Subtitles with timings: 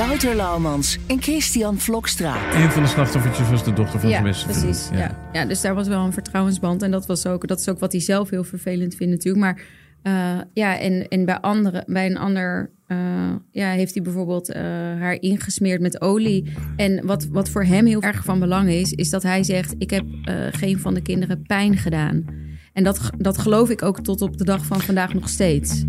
[0.00, 2.62] Wouter Laumans en Christian Vlokstra.
[2.62, 4.44] Een van de slachtoffertjes was de dochter van ja, vriend.
[4.44, 4.88] precies.
[4.92, 5.28] Ja.
[5.32, 5.44] Ja.
[5.44, 6.82] dus daar was wel een vertrouwensband.
[6.82, 9.44] En dat, was ook, dat is ook wat hij zelf heel vervelend vindt natuurlijk.
[9.44, 9.62] Maar
[10.02, 12.98] uh, ja, en, en bij, andere, bij een ander uh,
[13.50, 14.56] ja, heeft hij bijvoorbeeld uh,
[15.00, 16.52] haar ingesmeerd met olie.
[16.76, 19.90] En wat, wat voor hem heel erg van belang is, is dat hij zegt: Ik
[19.90, 20.04] heb
[20.50, 22.24] geen van de kinderen pijn gedaan.
[22.72, 25.84] En dat, dat geloof ik ook tot op de dag van vandaag nog steeds.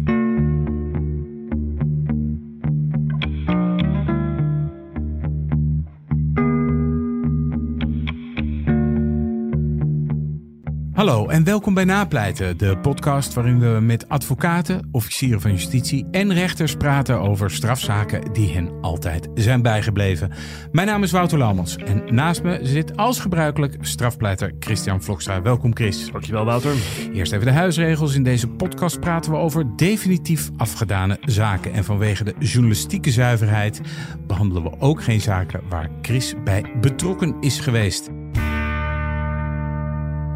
[11.02, 16.34] Hallo en welkom bij Napleiten, de podcast waarin we met advocaten, officieren van justitie en
[16.34, 20.32] rechters praten over strafzaken die hen altijd zijn bijgebleven.
[20.72, 25.42] Mijn naam is Wouter Lammers en naast me zit als gebruikelijk strafpleiter Christian Vlokstra.
[25.42, 26.12] Welkom Chris.
[26.12, 26.74] Dankjewel Wouter.
[27.14, 28.16] Eerst even de huisregels.
[28.16, 31.74] In deze podcast praten we over definitief afgedane zaken.
[31.74, 33.82] En vanwege de journalistieke zuiverheid
[34.28, 38.10] behandelen we ook geen zaken waar Chris bij betrokken is geweest.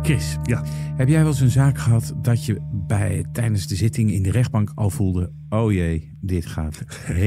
[0.05, 0.63] Chris, Ja.
[0.95, 4.31] heb jij wel eens een zaak gehad dat je bij, tijdens de zitting in de
[4.31, 6.83] rechtbank al voelde: oh jee, dit gaat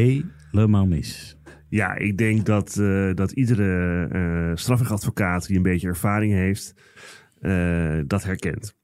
[0.50, 1.36] helemaal mis?
[1.68, 6.74] Ja, ik denk dat, eh, dat iedere eh strafrechtadvocaat die een beetje ervaring heeft,
[7.40, 8.76] eh, dat herkent.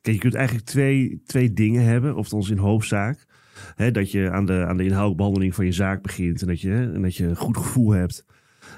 [0.00, 3.26] Kijk, je kunt eigenlijk twee, twee dingen hebben, of ons in hoofdzaak.
[3.74, 6.60] Hè, dat je aan de, aan de inhoudelijke behandeling van je zaak begint en dat,
[6.60, 8.26] je, hè, en dat je een goed gevoel hebt.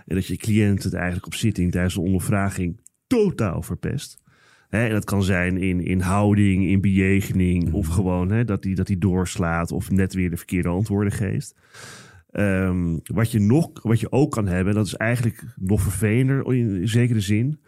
[0.07, 4.25] En dat je cliënt het eigenlijk op zitting tijdens de ondervraging totaal verpest.
[4.69, 8.99] En dat kan zijn in, in houding, in bejegening, of gewoon dat hij dat die
[8.99, 11.55] doorslaat of net weer de verkeerde antwoorden geeft.
[12.31, 16.89] Ehm, wat, je nog, wat je ook kan hebben, dat is eigenlijk nog vervelender in,
[16.89, 17.61] zekere zin,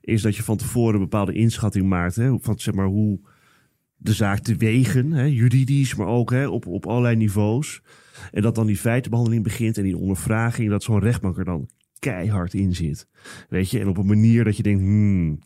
[0.00, 3.20] is dat je van tevoren een bepaalde inschatting maakt van zeg maar, hoe
[3.96, 7.82] de zaak te wegen, juridisch, maar ook op, op allerlei niveaus.
[8.32, 11.68] En dat dan die feitenbehandeling begint en die ondervraging, dat zo'n rechtbank er dan
[12.04, 13.08] keihard in zit.
[13.48, 15.38] Weet je, en op een manier dat je denkt, hmm,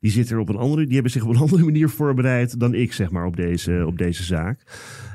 [0.00, 2.74] die zit er op een andere, die hebben zich op een andere manier voorbereid dan
[2.74, 4.62] ik, zeg maar, op deze, op deze zaak.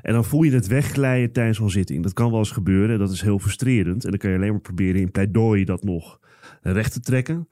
[0.02, 2.04] En dan voel je het wegglijden tijdens zo'n zitting.
[2.04, 4.04] Dat kan wel eens gebeuren, dat is heel frustrerend.
[4.04, 6.20] En dan kan je alleen maar proberen in pleidooi dat nog
[6.62, 7.48] recht te trekken.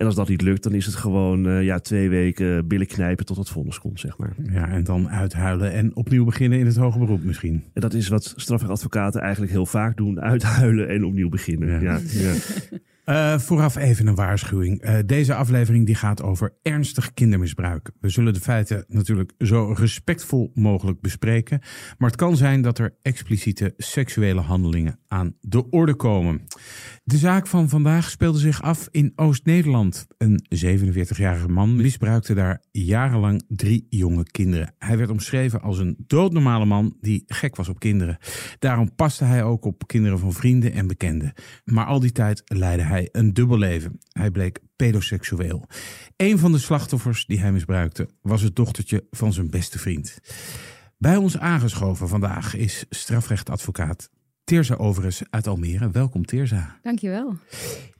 [0.00, 3.26] En als dat niet lukt, dan is het gewoon uh, ja, twee weken billen knijpen
[3.26, 4.34] tot het vonnis komt, zeg maar.
[4.52, 7.64] Ja, en dan uithuilen en opnieuw beginnen in het hoger beroep misschien.
[7.72, 11.68] En dat is wat strafrechtadvocaten eigenlijk heel vaak doen: uithuilen en opnieuw beginnen.
[11.68, 11.80] Ja.
[11.80, 12.00] Ja.
[12.10, 12.34] Ja,
[13.10, 14.84] Uh, vooraf even een waarschuwing.
[14.84, 17.90] Uh, deze aflevering die gaat over ernstig kindermisbruik.
[18.00, 21.60] We zullen de feiten natuurlijk zo respectvol mogelijk bespreken.
[21.98, 26.46] Maar het kan zijn dat er expliciete seksuele handelingen aan de orde komen.
[27.04, 30.06] De zaak van vandaag speelde zich af in Oost-Nederland.
[30.18, 34.74] Een 47-jarige man misbruikte daar jarenlang drie jonge kinderen.
[34.78, 38.18] Hij werd omschreven als een doodnormale man die gek was op kinderen.
[38.58, 41.32] Daarom paste hij ook op kinderen van vrienden en bekenden.
[41.64, 43.98] Maar al die tijd leidde hij een dubbel leven.
[44.12, 45.66] Hij bleek pedoseksueel.
[46.16, 50.18] Een van de slachtoffers die hij misbruikte was het dochtertje van zijn beste vriend.
[50.98, 54.10] Bij ons aangeschoven vandaag is strafrechtadvocaat
[54.44, 55.90] Teerza Overes uit Almere.
[55.90, 56.78] Welkom Teerza.
[56.82, 57.36] Dankjewel.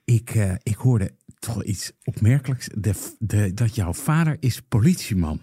[0.04, 2.68] Ik, uh, ik hoorde toch iets opmerkelijks.
[2.74, 5.40] De, de, dat jouw vader is politieman.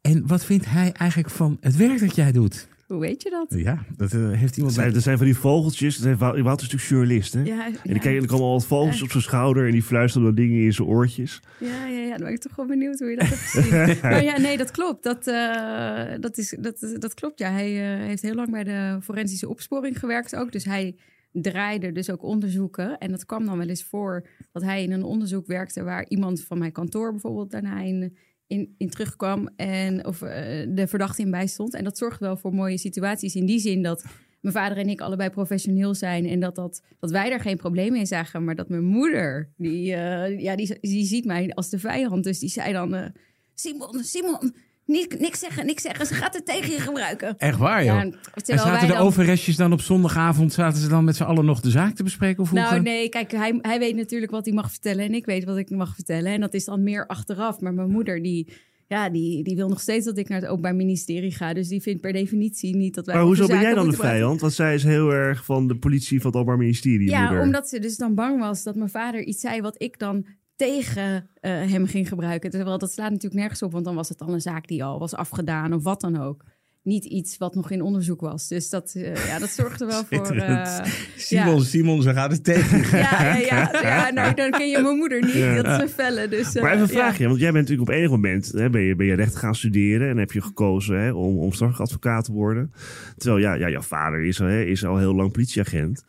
[0.00, 2.68] En wat vindt hij eigenlijk van het werk dat jij doet?
[2.86, 3.46] Hoe weet je dat?
[3.48, 4.76] Ja, dat uh, heeft iemand...
[4.76, 5.96] Er zijn, er zijn van die vogeltjes.
[5.96, 7.42] Er zijn, Wouter is natuurlijk journalist, hè?
[7.42, 9.66] Ja, En die kijken, er komen al wat vogels op zijn schouder...
[9.66, 11.40] en die fluisteren dan dingen in zijn oortjes.
[11.60, 13.98] Ja, ja, ja, dan ben ik toch wel benieuwd hoe je dat hebt gezien.
[14.02, 15.02] maar ja, nee, dat klopt.
[15.02, 17.50] Dat, uh, dat, is, dat, dat klopt, ja.
[17.50, 20.52] Hij uh, heeft heel lang bij de forensische opsporing gewerkt ook.
[20.52, 20.96] Dus hij
[21.32, 22.98] draaide dus ook onderzoeken.
[22.98, 25.82] En dat kwam dan wel eens voor dat hij in een onderzoek werkte...
[25.82, 28.16] waar iemand van mijn kantoor bijvoorbeeld daarna in
[28.46, 30.30] in, in terugkwam en of uh,
[30.68, 31.74] de verdachte in bijstond.
[31.74, 34.04] En dat zorgt wel voor mooie situaties in die zin dat
[34.40, 37.98] mijn vader en ik allebei professioneel zijn en dat, dat, dat wij daar geen problemen
[37.98, 41.78] in zagen, maar dat mijn moeder, die, uh, ja, die, die ziet mij als de
[41.78, 42.24] vijand.
[42.24, 43.06] Dus die zei dan, uh,
[43.54, 44.54] Simon, Simon,
[44.86, 46.06] niks, niks zeggen, niks zeggen.
[46.06, 47.34] Ze gaat het tegen je gebruiken.
[47.38, 47.94] Echt waar, joh?
[47.94, 49.02] Ja, en zaten de dan...
[49.02, 52.42] overrestjes dan op zondagavond, zaten ze dan met z'n allen nog de zaak te bespreken?
[52.42, 55.44] Of nou, nee, kijk, hij, hij weet natuurlijk wat hij mag vertellen en ik weet
[55.44, 56.32] wat ik mag vertellen.
[56.32, 57.60] En dat is dan meer achteraf.
[57.60, 58.52] Maar mijn moeder, die,
[58.86, 61.52] ja, die, die wil nog steeds dat ik naar het Openbaar Ministerie ga.
[61.52, 63.14] Dus die vindt per definitie niet dat wij.
[63.14, 64.40] Maar hoezo ben jij dan de vijand?
[64.40, 67.10] Want zij is heel erg van de politie van het Openbaar Ministerie.
[67.10, 67.44] Ja, moeder.
[67.44, 71.28] omdat ze dus dan bang was dat mijn vader iets zei wat ik dan tegen
[71.40, 72.50] eh, hem ging gebruiken.
[72.50, 74.98] Terwijl dat slaat natuurlijk nergens op, want dan was het al een zaak die al
[74.98, 76.44] was afgedaan of wat dan ook.
[76.82, 78.48] Niet iets wat nog in onderzoek was.
[78.48, 80.36] Dus dat, eh, ja, dat zorgde wel voor.
[80.36, 80.84] eh,
[81.16, 81.62] Simon, ja.
[81.64, 82.78] Simon, ze gaat het tegen.
[82.98, 85.62] Ja, ja, ja, nou, dan ken je mijn moeder niet.
[85.62, 86.28] Dat is een felle.
[86.28, 88.96] Dus, Maar even een vraagje, want jij bent natuurlijk op enig moment hè, ben, je,
[88.96, 92.72] ben je recht gaan studeren en heb je gekozen hè, om, om strafadvocaat te worden.
[93.16, 96.04] Terwijl ja, ja, jouw vader is, hè, is al heel lang politieagent.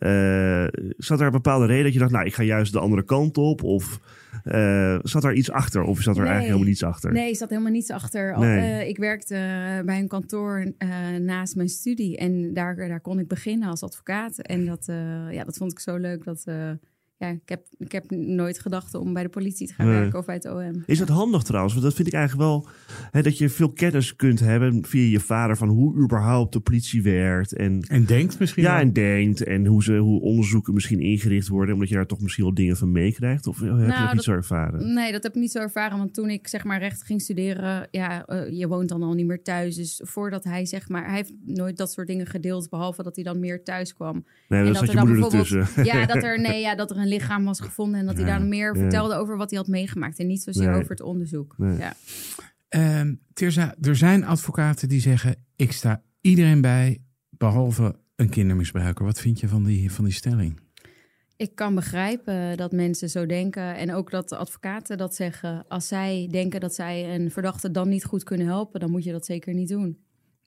[0.00, 0.66] Eh,
[0.96, 3.38] zat er een bepaalde reden dat je dacht, nou, ik ga juist de andere kant
[3.38, 3.62] op?
[3.62, 4.00] Of
[4.44, 5.82] eh, zat er iets achter?
[5.82, 6.30] Of zat er Nee.
[6.30, 7.12] eigenlijk helemaal niets achter?
[7.12, 8.34] Nee, zat helemaal niets achter.
[8.34, 9.34] Al, eh, ik werkte
[9.84, 10.72] bij een kantoor
[11.20, 12.16] naast mijn studie.
[12.16, 14.38] En daar, daar kon ik beginnen als advocaat.
[14.38, 14.84] En dat,
[15.30, 16.24] ja, dat vond ik zo leuk.
[16.24, 16.44] Dat,
[17.20, 19.98] ja, ik, heb, ik heb nooit gedacht om bij de politie te gaan Nee.
[20.00, 20.82] werken of bij het OM.
[20.86, 21.72] Is dat handig trouwens?
[21.74, 22.66] Want dat vind ik eigenlijk wel...
[23.10, 25.56] Hè, dat je veel kennis kunt hebben via je vader...
[25.56, 27.56] van hoe überhaupt de politie werkt.
[27.56, 28.80] En, En denkt misschien ja, wel.
[28.80, 29.42] en denkt.
[29.44, 31.74] En hoe, ze, hoe onderzoeken misschien ingericht worden.
[31.74, 33.46] Omdat je daar toch misschien wel dingen van meekrijgt.
[33.46, 34.94] Of heb je dat niet Nou, dat- zo ervaren?
[34.94, 35.98] Nee, dat heb ik niet zo ervaren.
[35.98, 39.26] Want toen ik zeg maar recht ging studeren, ja, eh, je woont dan al niet
[39.26, 39.76] meer thuis.
[39.76, 43.24] Dus voordat hij zeg maar, hij heeft nooit dat soort dingen gedeeld, behalve dat hij
[43.24, 44.24] dan meer thuis kwam.
[44.48, 45.84] Nee, en dat zat er je dan moeder bijvoorbeeld- ertussen.
[45.84, 48.42] Ja, dat er, nee, ja, dat er een lichaam was gevonden en dat hij daar
[48.42, 48.80] meer ja.
[48.80, 50.18] vertelde over wat hij had meegemaakt.
[50.18, 50.78] En niet zozeer Nee.
[50.78, 51.54] over het onderzoek.
[51.58, 51.78] Nee.
[51.78, 51.94] Ja.
[52.68, 59.04] Ehm, Tirza, er zijn advocaten die zeggen: ik sta iedereen bij, behalve een kindermisbruiker.
[59.04, 60.60] Wat vind je van die, van die stelling?
[61.36, 63.76] Ik kan begrijpen dat mensen zo denken.
[63.76, 65.64] En ook dat de advocaten dat zeggen.
[65.68, 69.12] Als zij denken dat zij een verdachte dan niet goed kunnen helpen, dan moet je
[69.12, 69.98] dat zeker niet doen.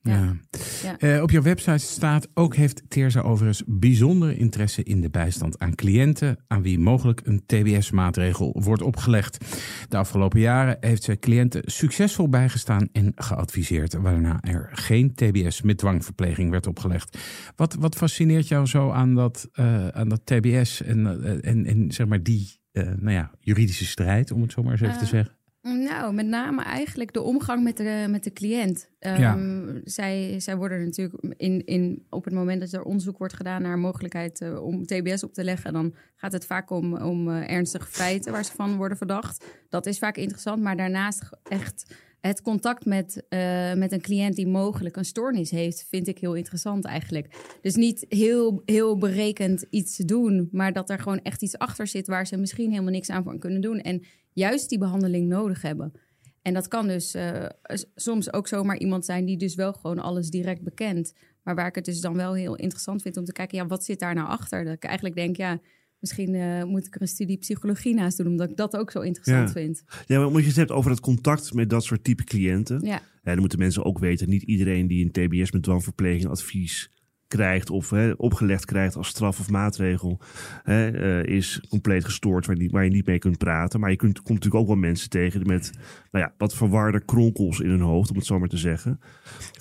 [0.04, 0.36] Ja.
[0.84, 0.98] Ja.
[0.98, 5.76] Eh, op jouw website staat ook heeft Teerza overigens bijzonder interesse in de bijstand aan
[5.76, 9.46] cliënten aan wie mogelijk een TBS-maatregel wordt opgelegd.
[9.90, 15.78] De afgelopen jaren heeft ze cliënten succesvol bijgestaan en geadviseerd, waarna er geen TBS met
[15.78, 17.18] dwangverpleging werd opgelegd.
[17.56, 21.92] Wat, wat fascineert jou zo aan dat, eh, aan dat TBS en, eh, en, en
[21.92, 25.36] zeg maar die nou ja, juridische strijd, om het zo maar eens even te zeggen?
[25.64, 28.90] Nou, met name eigenlijk de omgang met de, met de cliënt.
[29.00, 29.82] Ehm, Ja.
[29.84, 33.80] zij, zij worden natuurlijk in, in, op het moment dat er onderzoek wordt gedaan naar
[33.80, 37.88] mogelijkheid eh, om TBS op te leggen, dan gaat het vaak om, om eh, ernstige
[37.88, 39.46] feiten waar ze van worden verdacht.
[39.70, 41.96] Dat is vaak interessant, maar daarnaast echt
[42.28, 46.34] het contact met, eh, met een cliënt die mogelijk een stoornis heeft, vind ik heel
[46.34, 47.58] interessant eigenlijk.
[47.62, 52.08] Dus niet heel, heel berekend iets doen, maar dat er gewoon echt iets achter zit
[52.08, 53.80] waar ze misschien helemaal niks aan van kunnen doen.
[53.80, 54.04] En
[54.34, 55.94] juist die behandeling nodig hebben.
[56.42, 57.46] En dat kan dus eh,
[57.96, 61.14] soms ook zomaar iemand zijn die dus wel gewoon alles direct bekent.
[61.42, 63.84] Maar waar ik het dus dan wel heel interessant vind om te kijken, ja, wat
[63.84, 64.64] zit daar nou achter?
[64.64, 65.60] Dat ik eigenlijk denk, ja,
[66.04, 69.00] misschien eh, moet ik er een studie psychologie naast doen, omdat ik dat ook zo
[69.00, 69.54] interessant Ja.
[69.54, 69.84] vind.
[70.06, 72.80] Ja, maar omdat je het hebt over het contact met dat soort type cliënten.
[72.86, 72.92] Ja.
[73.24, 76.92] Ja, dan moeten mensen ook weten, niet iedereen die een TBS met dwangverpleging advies
[77.34, 80.20] krijgt of hè, opgelegd krijgt als straf of maatregel,
[80.64, 83.80] hè, eh, is compleet gestoord waar, je niet- je niet mee kunt praten.
[83.80, 85.72] Maar je kunt, komt natuurlijk ook wel mensen tegen met
[86.12, 89.00] nou ja, wat verwarde kronkels in hun hoofd, om het zo maar te zeggen.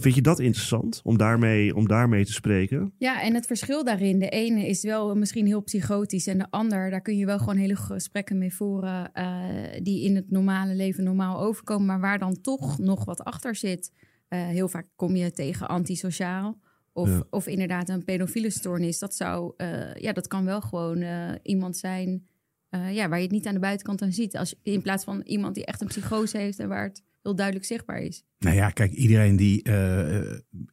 [0.01, 2.93] Vind je dat interessant om daarmee, om daarmee te spreken?
[2.99, 6.91] Ja, en het verschil daarin, de ene is wel misschien heel psychotisch en de ander,
[6.91, 9.37] daar kun je wel gewoon hele gesprekken mee voeren eh,
[9.83, 13.93] die in het normale leven normaal overkomen, maar waar dan toch nog wat achter zit.
[14.29, 16.59] Eh, heel vaak kom je tegen antisociaal
[16.93, 17.23] of, Ja.
[17.31, 18.99] of inderdaad een pedofiele stoornis.
[18.99, 22.27] Dat zou, eh, ja, dat kan wel gewoon eh, iemand zijn
[22.69, 24.37] eh, ja, waar je het niet aan de buitenkant aan ziet.
[24.37, 27.67] Als, in plaats van iemand die echt een psychose heeft en waar het heel duidelijk
[27.67, 28.25] zichtbaar is.
[28.39, 29.63] Nou ja, kijk, iedereen die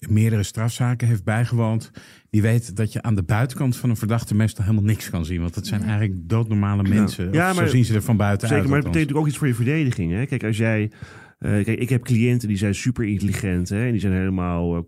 [0.10, 1.92] meerdere strafzaken heeft bijgewoond,
[2.30, 5.42] die weet dat je aan de buitenkant van een verdachte meestal helemaal niks kan zien.
[5.42, 7.32] Want het zijn eigenlijk doodnormale mensen.
[7.34, 8.72] Ja, Of maar- zo zien ze er van buiten Zeker, uit.
[8.74, 10.12] maar het betekent ook iets voor je verdediging.
[10.12, 10.26] Hè?
[10.26, 10.92] Kijk, als jij.
[11.40, 13.70] Eh, kijk, ik heb cliënten die zijn super intelligent.
[13.70, 13.86] Hè?
[13.86, 14.82] En die zijn helemaal uh,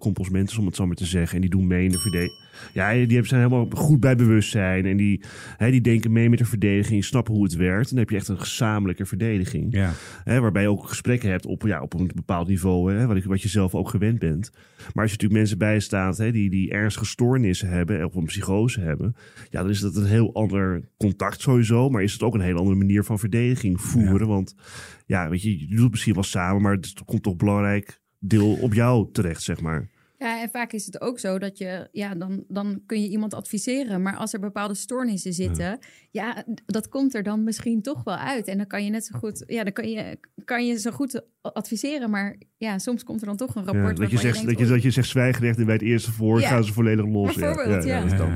[0.58, 1.36] om het zo maar te zeggen.
[1.36, 2.40] En die doen mee in de verdediging.
[2.74, 4.86] Ja, die hebben- zijn helemaal goed bij bewustzijn.
[4.86, 5.22] En die,
[5.58, 7.84] hè, die denken mee met de verdediging, snappen hoe het werkt.
[7.84, 9.74] En dan heb je echt een gezamenlijke verdediging.
[9.74, 9.92] Ja.
[10.24, 13.24] Hè, waarbij je ook gesprekken hebt op, ja, op een bepaald niveau, hè, wat, ik-
[13.24, 14.52] wat je zelf ook gewend bent.
[14.54, 18.80] Maar als je natuurlijk mensen bijstaat hè, die, die ernstige stoornissen hebben, of een psychose
[18.80, 19.16] hebben,
[19.50, 21.90] ja, dan is dat een heel ander contact sowieso.
[21.90, 24.28] Maar is het ook een hele andere manier van verdediging voeren.
[24.28, 24.56] Want
[25.06, 28.54] ja, weet je, je doet het misschien wel samen, maar het komt toch belangrijk deel
[28.54, 29.90] op jou terecht, zeg maar.
[30.22, 33.34] Ja, en vaak is het ook zo dat je, ja, dan, dan kun je iemand
[33.34, 34.02] adviseren.
[34.02, 35.80] Maar als er bepaalde stoornissen zitten,
[36.12, 38.48] ja, dat komt er dan misschien toch wel uit.
[38.48, 41.22] En dan kan je net zo goed, ja, dan kan je, kan je zo goed
[41.42, 42.10] adviseren.
[42.10, 43.98] Maar ja, soms komt er dan toch een Ja, rapport.
[43.98, 46.48] dat, je zegt, denkt, dat, je, dat je zegt zwijgrecht en bij het eerste Ja.
[46.48, 47.36] gaan ze volledig los.
[47.36, 48.02] Bijvoorbeeld, ja.
[48.02, 48.30] dat is dan-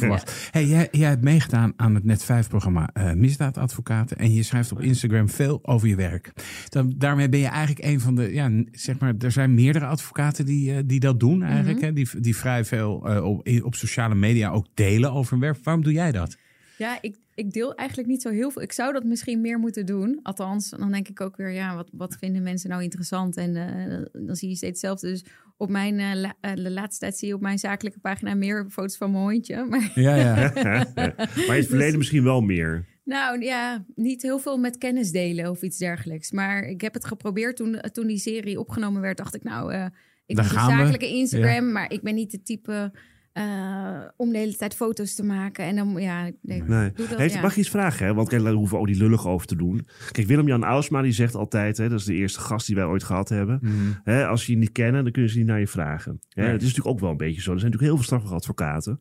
[0.10, 0.22] Ja.
[0.50, 4.16] Hey, jij, jij hebt meegedaan aan het Net 5-programma eh Misdaadadvocaten.
[4.18, 6.32] En je schrijft op Instagram veel over je werk.
[6.68, 10.44] Dan, daarmee ben je eigenlijk een van de, ja, zeg maar, er zijn meerdere advocaten
[10.46, 11.80] die, eh, die dat doen eigenlijk.
[11.80, 11.92] hè?
[11.92, 15.56] Die, die vrij veel eh, op, op sociale media ook delen over hun werk.
[15.62, 16.36] Waarom doe jij dat?
[16.78, 18.62] Ja, ik, ik deel eigenlijk niet zo heel veel.
[18.62, 20.20] Ik zou dat misschien meer moeten doen.
[20.22, 23.36] Althans, dan denk ik ook weer, ja, wat, wat vinden mensen nou interessant?
[23.36, 25.08] En eh, dan zie je steeds hetzelfde.
[25.08, 25.24] Dus
[25.56, 28.96] op mijn eh, la- de laatste tijd zie je op mijn zakelijke pagina meer foto's
[28.96, 29.64] van mijn hondje.
[29.64, 30.52] Maar Ja, ja.
[30.94, 32.86] maar in het verleden misschien wel meer.
[33.04, 36.30] nou ja, niet heel veel met kennis delen of iets dergelijks.
[36.32, 39.16] Maar ik heb het geprobeerd toen, toen die serie opgenomen werd.
[39.16, 39.84] Dacht ik, nou, eh,
[40.28, 42.92] ik Daar heb zakelijke Instagram, maar ik ben niet de type
[43.32, 45.64] eh, om de hele tijd foto's te maken.
[45.64, 46.62] En dan, ja, Nee.
[46.94, 47.40] dat, Heeft, ja.
[47.40, 48.06] Mag je iets vragen?
[48.06, 48.14] Hè?
[48.14, 49.86] Want kijk, daar hoeven we ook niet lullig over te doen.
[50.12, 51.76] Kijk, Willem-Jan Ausma die zegt altijd...
[51.76, 53.58] Hè, dat is de eerste gast die wij ooit gehad hebben.
[53.62, 53.74] Mhm.
[54.04, 56.20] Hè, als ze je niet kennen, dan kunnen ze niet naar je vragen.
[56.28, 56.42] Hè?
[56.42, 56.50] Nee.
[56.52, 57.52] Het is natuurlijk ook wel een beetje zo.
[57.52, 58.98] Er zijn natuurlijk heel veel strafrechtadvocaten.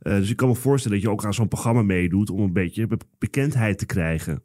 [0.00, 2.30] Eh dus ik kan me voorstellen dat je ook aan zo'n programma meedoet...
[2.30, 4.42] om een beetje be- bekendheid te krijgen.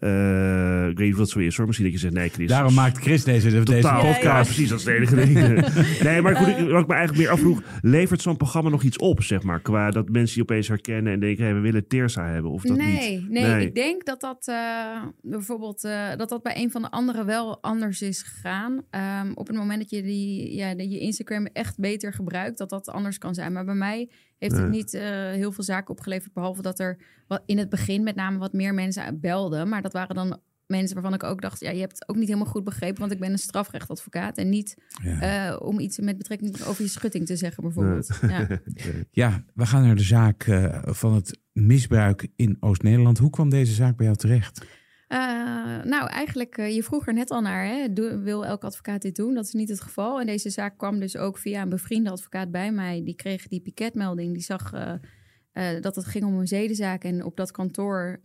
[0.00, 1.66] Eh, ik weet niet dat zo is hoor.
[1.66, 2.48] Misschien dat je zegt, nee Chris...
[2.48, 4.22] Daarom maakt Chris deze, deze Totaal, podcast.
[4.22, 5.64] ja, precies, dat is de enige reden.
[6.06, 8.96] nee, maar goed, ik, wat ik me eigenlijk meer afvroeg, levert zo'n programma nog iets
[8.96, 12.26] op, zeg maar, qua dat mensen je opeens herkennen en denken, hey, we willen Teersa
[12.26, 13.28] hebben, of dat nee, niet?
[13.28, 17.26] nee, ik denk dat dat eh, bijvoorbeeld eh, dat dat bij een van de anderen
[17.26, 18.82] wel anders is gegaan.
[18.90, 22.70] Ehm, op het moment dat je die, ja, dat je Instagram echt beter gebruikt, dat
[22.70, 23.52] dat anders kan zijn.
[23.52, 24.08] Maar bij mij
[24.40, 24.70] heeft het Nee.
[24.70, 28.38] niet eh, heel veel zaken opgeleverd, behalve dat er wat in het begin met name
[28.38, 29.68] wat meer mensen belden.
[29.68, 32.28] Maar dat waren dan mensen waarvan ik ook dacht, ja, je hebt het ook niet
[32.28, 35.50] helemaal goed begrepen, want ik ben een strafrechtadvocaat en niet Ja.
[35.50, 38.18] eh, om iets met betrekking over je schutting te zeggen, bijvoorbeeld.
[38.28, 38.46] Ja.
[39.10, 43.18] ja, we gaan naar de zaak eh, van het misbruik in Oost-Nederland.
[43.18, 44.64] Hoe kwam deze zaak bij jou terecht?
[45.10, 47.92] Eh, nou, eigenlijk, eh, je vroeg er net al naar, hè?
[48.22, 49.34] Wil elke advocaat dit doen?
[49.34, 50.20] Dat is niet het geval.
[50.20, 53.02] En deze zaak kwam dus ook via een bevriende advocaat bij mij.
[53.04, 54.32] Die kreeg die piketmelding.
[54.32, 57.04] Die zag eh, dat het ging om een zedenzaak.
[57.04, 58.20] En op dat kantoor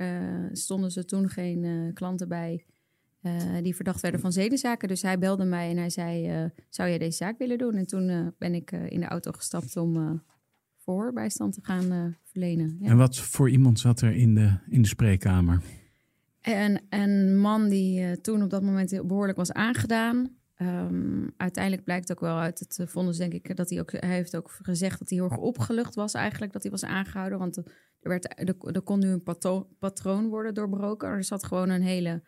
[0.51, 2.65] stonden ze toen geen klanten bij
[3.61, 4.87] die verdacht werden van zedenzaken.
[4.87, 7.75] Dus hij belde mij en hij zei, zou jij deze zaak willen doen?
[7.75, 10.21] En toen ben ik in de auto gestapt om
[10.77, 12.77] voorbijstand te gaan verlenen.
[12.79, 12.89] Ja.
[12.89, 15.61] En wat voor iemand zat er in de, in de spreekkamer?
[16.45, 20.29] En een man die eh, toen op dat moment behoorlijk was aangedaan.
[20.55, 23.91] Ehm, uiteindelijk blijkt ook wel uit het uh, vonnis, denk ik, dat hij ook...
[23.91, 27.39] Hij heeft ook gezegd dat hij heel erg opgelucht was eigenlijk, dat hij was aangehouden.
[27.39, 27.63] Want er,
[27.99, 31.09] werd, er, er kon nu een pato- patroon worden doorbroken.
[31.09, 32.23] Er zat gewoon een hele,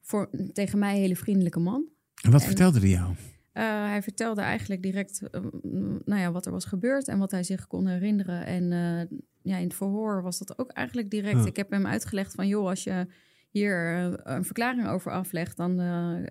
[0.00, 1.84] voor, tegen mij hele vriendelijke man.
[2.22, 3.10] En wat En- vertelde hij jou?
[3.54, 5.40] Uh, hij vertelde eigenlijk direct uh,
[6.04, 8.46] nou ja, wat er was gebeurd en wat hij zich kon herinneren.
[8.46, 11.38] En uh, ja, in het verhoor was dat ook eigenlijk direct.
[11.38, 11.46] Ja.
[11.46, 13.06] Ik heb hem uitgelegd van, joh, als je
[13.50, 16.26] hier uh, een verklaring over aflegt, dan, uh,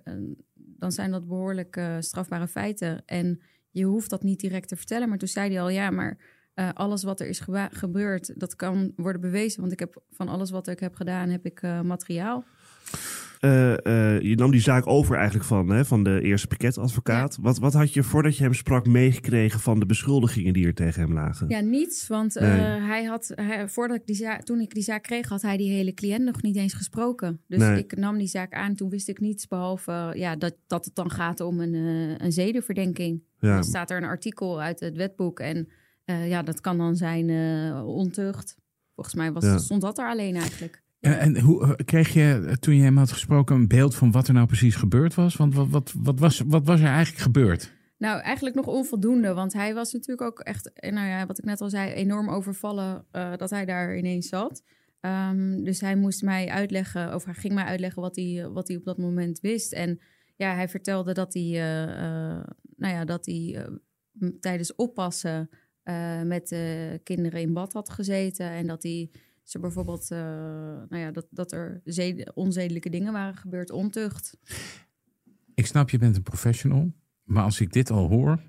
[0.54, 3.04] dan zijn dat behoorlijk uh, strafbare feiten.
[3.06, 5.10] En je hoeft dat niet direct te vertellen.
[5.10, 6.38] Maar toen zei hij al, ja, maar
[6.74, 9.60] alles wat er is gebeurd, dat kan worden bewezen.
[9.60, 12.44] Want ik heb van alles wat ik heb gedaan, heb ik materiaal.
[13.40, 17.36] Uh, uh, je nam die zaak over eigenlijk van, hè, van de eerste pakketadvocaat.
[17.36, 17.44] Ja.
[17.44, 21.02] Wat, wat had je voordat je hem sprak meegekregen van de beschuldigingen die er tegen
[21.02, 21.50] hem lagen?
[21.50, 22.08] Ja, niets.
[22.08, 22.50] Want nee.
[22.50, 25.58] uh, hij had, hij, voordat ik die zaak, toen ik die zaak kreeg, had hij
[25.58, 27.42] die hele cliënt nog niet eens gesproken.
[27.48, 27.78] Dus nee.
[27.78, 28.76] ik nam die zaak aan.
[28.76, 31.74] Toen wist ik niets behalve ja, dat, dat het dan gaat om een,
[32.24, 33.24] een zedenverdenking.
[33.40, 33.54] Ja.
[33.54, 35.70] Dan staat er een artikel uit het wetboek en
[36.06, 37.30] ja, dat kan dan zijn
[37.84, 38.58] ontucht.
[38.96, 39.58] Volgens mij was, ja.
[39.58, 40.84] stond dat er alleen eigenlijk.
[41.00, 41.18] Ja.
[41.18, 44.34] En hoe eh, kreeg je toen je hem had gesproken een beeld van wat er
[44.34, 45.36] nou precies gebeurd was?
[45.36, 47.74] Want wat, wat, wat, was, wat was er eigenlijk gebeurd?
[47.98, 49.34] Nou, eigenlijk nog onvoldoende.
[49.34, 53.06] Want hij was natuurlijk ook echt, nou ja, wat ik net al zei, enorm overvallen
[53.12, 54.64] dat hij daar ineens zat.
[55.02, 58.78] Um, dus hij moest mij uitleggen, of hij ging mij uitleggen wat hij, wat hij
[58.78, 59.74] op dat moment wist.
[59.74, 60.00] En
[60.36, 61.50] ja, hij vertelde dat hij,
[62.76, 63.68] nou ja, dat hij
[64.40, 65.50] tijdens oppassen
[66.24, 66.56] met
[67.04, 68.50] kinderen in bad had gezeten.
[68.50, 69.10] En dat hij
[69.50, 70.18] ze bijvoorbeeld, uh,
[70.90, 74.38] nou ja, dat, dat er zed- onzedelijke dingen waren gebeurd, ontucht.
[75.56, 78.42] Ik snap, je bent een professional, maar als ik dit al hoor,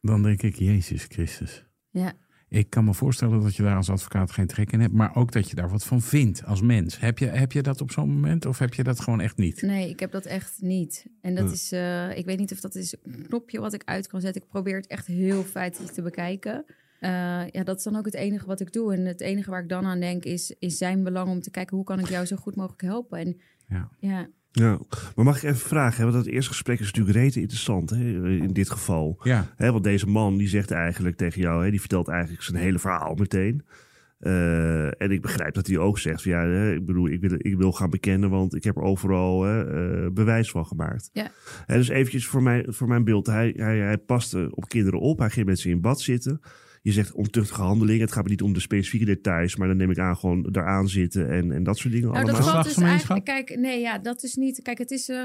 [0.00, 1.66] dan denk ik, Jezus Christus.
[1.90, 2.12] Ja.
[2.48, 5.32] Ik kan me voorstellen dat je daar als advocaat geen trek in hebt, maar ook
[5.32, 6.98] dat je daar wat van vindt als mens.
[6.98, 9.62] Heb je, heb je dat op zo'n moment of heb je dat gewoon echt niet?
[9.62, 11.06] Nee, ik heb dat echt niet.
[11.20, 14.06] En dat is, uh, ik weet niet of dat is een knopje wat ik uit
[14.06, 14.42] kan zetten.
[14.42, 16.64] Ik probeer het echt heel feitelijk te bekijken.
[17.02, 18.94] Uh, ja, dat is dan ook het enige wat ik doe.
[18.94, 21.76] En het enige waar ik dan aan denk is, is zijn belang om te kijken
[21.76, 23.18] hoe kan ik jou zo goed mogelijk helpen.
[23.18, 23.88] En ja.
[23.98, 24.78] ja Ja,
[25.16, 25.96] maar mag ik even vragen?
[26.04, 26.12] Hè?
[26.12, 28.30] Want dat eerste gesprek is natuurlijk rete interessant hè?
[28.30, 29.20] in dit geval.
[29.22, 29.46] Ja.
[29.56, 32.78] Hè, want deze man die zegt eigenlijk tegen jou, hè, die vertelt eigenlijk zijn hele
[32.78, 33.64] verhaal meteen.
[34.22, 37.34] Eh, en ik begrijp dat hij ook zegt, van, ja, hè, ik bedoel, ik wil,
[37.38, 41.10] ik wil gaan bekennen, want ik heb er overal hè, eh, bewijs van gemaakt.
[41.12, 41.30] Ja.
[41.66, 45.18] Hè, dus eventjes voor, mij, voor mijn beeld, hij, hij, hij paste op kinderen op,
[45.18, 46.40] hij ging met ze in bad zitten.
[46.82, 49.90] Je zegt ontuchtige handelingen, het gaat me niet om de specifieke details, maar dan neem
[49.90, 52.52] ik aan gewoon daaraan zitten en, en dat soort dingen Nou, dat allemaal.
[52.52, 53.26] valt dus Geslachtsgemeenschap?
[53.26, 53.46] eigenlijk...
[53.46, 54.62] Kijk, nee, ja, dat is niet...
[54.62, 55.08] Kijk, het is...
[55.08, 55.22] eh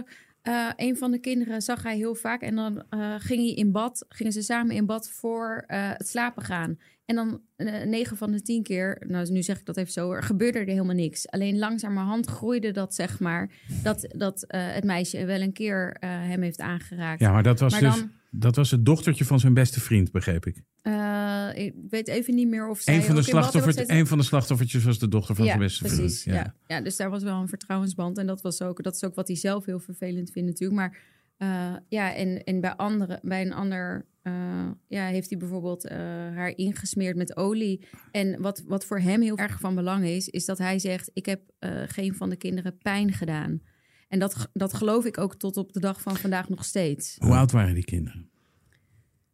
[0.48, 2.42] eh, een van de kinderen zag hij heel vaak.
[2.42, 4.06] En dan eh, ging hij in bad.
[4.10, 6.80] Gingen ze samen in bad voor eh, het slapen gaan.
[7.08, 9.04] En dan eh, negen van de tien keer...
[9.08, 10.12] Nou, nu zeg ik dat even zo.
[10.12, 11.28] Er gebeurde er helemaal niks.
[11.28, 13.52] Alleen langzamerhand groeide dat, zeg maar...
[13.84, 17.20] Dat, dat eh, het meisje wel een keer eh, hem heeft aangeraakt.
[17.20, 20.12] Ja, maar dat was Maar dus dan- dat was het dochtertje van zijn beste vriend,
[20.12, 20.62] begreep ik.
[20.82, 23.98] Eh, ik weet even niet meer of zij Een van, de slachtoffers, gezeten.
[23.98, 26.38] een van de slachtoffertjes was de dochter van ja, zijn beste precies, vriend.
[26.38, 26.56] Ja.
[26.68, 26.82] Ja.
[26.82, 28.18] dus daar was wel een vertrouwensband.
[28.18, 30.80] En dat, was ook, dat is ook wat hij zelf heel vervelend vindt natuurlijk.
[30.80, 30.98] Maar
[31.38, 35.98] eh, ja, en, en bij, andere, bij een ander eh, ja, heeft hij bijvoorbeeld eh,
[36.36, 37.88] haar ingesmeerd met olie.
[38.12, 41.12] En wat, wat voor hem heel erg van belang is, is dat hij zegt...
[41.14, 41.42] ik heb
[41.86, 43.62] geen van de kinderen pijn gedaan.
[44.08, 47.16] En dat, dat geloof ik ook tot op de dag van vandaag nog steeds.
[47.18, 48.30] Hoe oud waren die kinderen?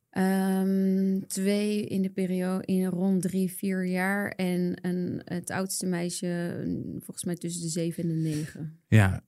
[0.09, 4.29] Ehm, twee in de periode in rond drie, vier jaar.
[4.29, 6.61] En een, het oudste meisje,
[6.99, 8.79] volgens mij tussen de zeven en de negen.
[8.87, 9.23] Ja,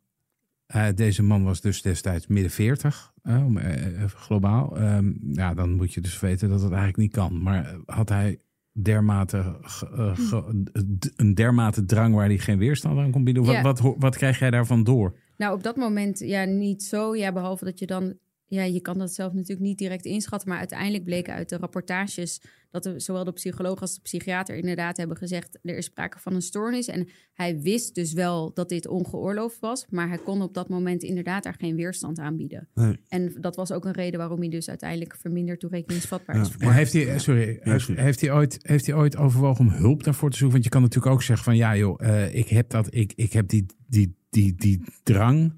[0.66, 4.78] eh, deze man was dus destijds midden 40, eh, om, eh, globaal.
[4.78, 7.42] Ehm, ja, dan moet je dus weten dat het eigenlijk niet kan.
[7.44, 8.40] Maar had hij
[8.72, 10.64] dermate ge-
[11.00, 13.44] d- een dermate drang waar hij geen weerstand aan kon bieden?
[13.44, 13.62] Wat, Ja.
[13.62, 15.18] wat, wat krijg jij daarvan door?
[15.38, 17.16] Nou, op dat moment ja, niet zo.
[17.16, 18.14] Ja, behalve dat je dan...
[18.48, 20.50] Ja, je kan dat zelf natuurlijk niet direct inschatten.
[20.50, 22.42] Maar uiteindelijk bleken uit de rapportages...
[22.72, 25.60] dat de, zowel de psycholoog als de psychiater inderdaad hebben gezegd...
[25.64, 26.88] er is sprake van een stoornis.
[26.88, 29.86] En hij wist dus wel dat dit ongeoorloofd was...
[29.90, 32.68] maar hij kon op dat moment inderdaad daar geen weerstand aan bieden.
[32.74, 33.00] Nee.
[33.08, 36.56] En dat was ook een reden waarom hij dus uiteindelijk verminderd toerekeningsvatbaar is.
[36.58, 38.02] En heeft hij, sorry, heeft, sorry.
[38.02, 40.54] heeft, hij ooit, heeft hij ooit overwogen om hulp daarvoor te zoeken?
[40.54, 43.34] Want je kan natuurlijk ook zeggen van ja joh, eh, ik heb dat, ik, ik
[43.34, 45.54] heb die, die, die, die drang.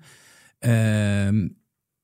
[0.60, 1.48] Ehm,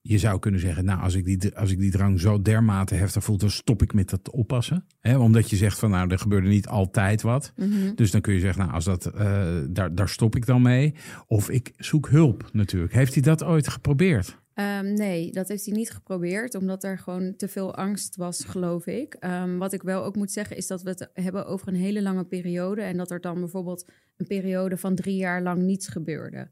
[0.05, 3.24] je zou kunnen zeggen, nou, als ik die, als ik die drang zo dermate heftig
[3.24, 4.86] voel, dan stop ik met dat oppassen.
[5.01, 7.53] Omdat je zegt van, nou, er gebeurde niet altijd wat.
[7.55, 7.95] Mhm.
[7.95, 10.93] Dus dan kun je zeggen, nou, als dat, eh, daar, daar stop ik dan mee.
[11.27, 12.93] Of ik zoek hulp natuurlijk.
[12.93, 14.41] Heeft hij dat ooit geprobeerd?
[14.53, 18.86] Ehm, nee, dat heeft hij niet geprobeerd, omdat er gewoon te veel angst was, geloof
[18.86, 19.13] ik.
[19.13, 22.01] Ehm, wat ik wel ook moet zeggen, is dat we het hebben over een hele
[22.01, 22.81] lange periode.
[22.81, 23.86] En dat er dan bijvoorbeeld
[24.17, 26.49] een periode van drie jaar lang niets gebeurde.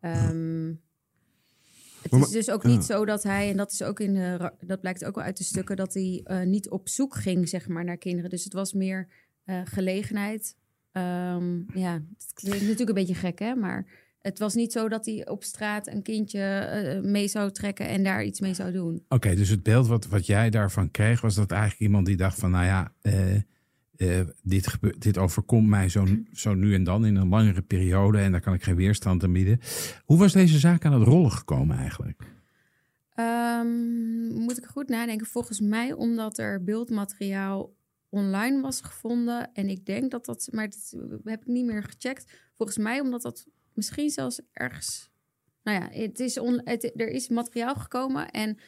[0.00, 0.72] Ehm,
[2.02, 4.52] het Maar- is dus ook niet zo dat hij, en dat is ook in de,
[4.60, 7.68] dat blijkt ook wel uit de stukken, dat hij eh, niet op zoek ging, zeg
[7.68, 8.30] maar, naar kinderen.
[8.30, 9.08] Dus het was meer
[9.44, 10.56] eh, gelegenheid.
[10.92, 13.86] Ehm, ja, het klinkt natuurlijk een beetje gek, hè, maar
[14.20, 18.02] het was niet zo dat hij op straat een kindje eh, mee zou trekken en
[18.02, 19.04] daar iets mee zou doen.
[19.08, 22.38] Oké, dus het beeld wat, wat jij daarvan kreeg, was dat eigenlijk iemand die dacht
[22.38, 22.92] van, nou ja,
[23.96, 28.32] eh, dit, dit overkomt mij zo, zo nu en dan in een langere periode en
[28.32, 29.60] daar kan ik geen weerstand aan bieden.
[30.04, 32.22] Hoe was deze zaak aan het rollen gekomen eigenlijk?
[33.14, 35.26] Ehm, moet ik goed nadenken?
[35.26, 37.74] Volgens mij omdat er beeldmateriaal
[38.08, 39.52] online was gevonden.
[39.52, 42.50] En ik denk dat dat, maar dat heb ik niet meer gecheckt.
[42.56, 45.10] Volgens mij omdat dat misschien zelfs ergens.
[45.62, 48.58] Nou ja, het is er is materiaal gekomen en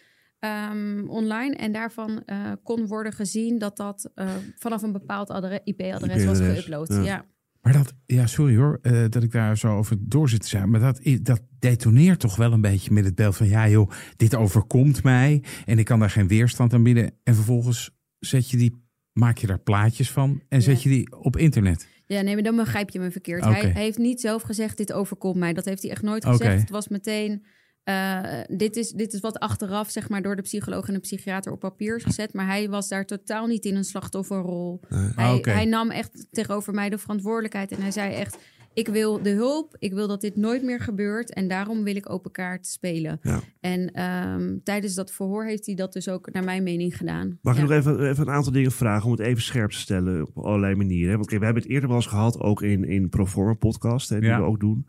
[0.45, 1.55] ehm, online.
[1.57, 4.29] En daarvan eh, kon worden gezien dat dat eh,
[4.59, 6.87] vanaf een bepaald adre- IP-adres was geüpload.
[6.95, 7.03] ja.
[7.03, 7.25] Ja.
[7.61, 10.71] Maar dat, ja, sorry hoor, eh, dat ik daar zo over door zit te zijn.
[10.71, 14.35] Maar dat, dat detoneert toch wel een beetje met het beeld van, ja joh, dit
[14.35, 17.13] overkomt mij en ik kan daar geen weerstand aan bieden.
[17.23, 21.37] En vervolgens zet je die, maak je daar plaatjes van en zet je die op
[21.37, 21.87] internet.
[22.07, 23.45] Ja, nee, maar dan begrijp je me verkeerd.
[23.45, 25.53] Hij, hij heeft niet zelf gezegd, dit overkomt mij.
[25.53, 26.61] Dat heeft hij echt nooit gezegd.
[26.61, 27.45] Het was meteen,
[27.85, 31.53] eh, dit, is, dit is wat achteraf, zeg maar, door de psycholoog en de psychiater
[31.53, 32.33] op papier is gezet.
[32.33, 34.81] Maar hij was daar totaal niet in een slachtofferrol.
[34.89, 37.73] Hij, Ah, hij nam echt tegenover mij de verantwoordelijkheid.
[37.73, 38.37] En hij zei echt,
[38.75, 39.77] ik wil de hulp.
[39.79, 41.33] Ik wil dat dit nooit meer gebeurt.
[41.33, 43.19] En daarom wil ik open kaart spelen.
[43.23, 43.41] Ja.
[43.61, 47.39] En ehm, tijdens dat verhoor heeft hij dat dus ook naar mijn mening gedaan.
[47.43, 47.67] Mag ik Ja.
[47.67, 50.75] nog even, even een aantal dingen vragen om het even scherp te stellen op allerlei
[50.75, 51.11] manieren?
[51.11, 51.15] hè?
[51.15, 54.21] Want kijk, we hebben het eerder wel eens gehad, ook in, in Proforma podcast, hè,
[54.21, 54.39] die Ja.
[54.39, 54.87] we ook doen,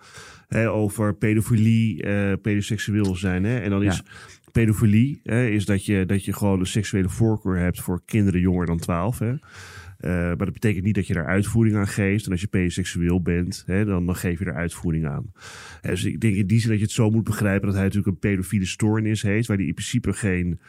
[0.48, 3.43] hè, over pedofilie, eh pedoseksueel zijn.
[3.43, 3.58] Hè?
[3.60, 4.04] En dan is
[4.52, 8.65] pedofilie, hè, is dat je, dat je gewoon een seksuele voorkeur hebt voor kinderen jonger
[8.65, 9.19] dan 12.
[9.19, 9.34] Hè?
[9.97, 12.25] Eh, maar dat betekent niet dat je daar uitvoering aan geeft.
[12.25, 15.31] En als je pedoseksueel bent, hè, dan, geef je er uitvoering aan.
[15.81, 17.84] Hè, dus ik denk in die zin dat je het zo moet begrijpen dat hij
[17.84, 20.60] natuurlijk een pedofiele stoornis heeft, waar hij in principe geen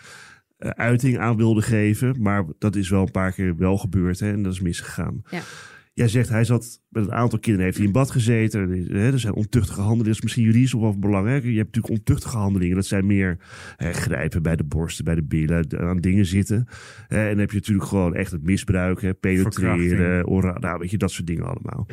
[0.58, 2.22] eh, uiting aan wilde geven.
[2.22, 5.22] Maar dat is wel een paar keer wel gebeurd hè, en dat is misgegaan.
[5.30, 5.42] Ja.
[5.96, 8.70] Jij zegt, hij zat met een aantal kinderen, heeft hij in bad gezeten.
[8.88, 11.42] Hè, er zijn ontuchtige handelingen, dat is misschien juridisch of wel belangrijk.
[11.44, 13.38] Je hebt natuurlijk ontuchtige handelingen, dat zijn meer
[13.76, 16.66] hè, grijpen bij de borsten, bij de billen, aan dingen zitten.
[17.08, 20.90] Hè, en dan heb je natuurlijk gewoon echt het misbruik, hè, penetreren, ora, nou weet
[20.90, 21.86] je, dat soort dingen allemaal.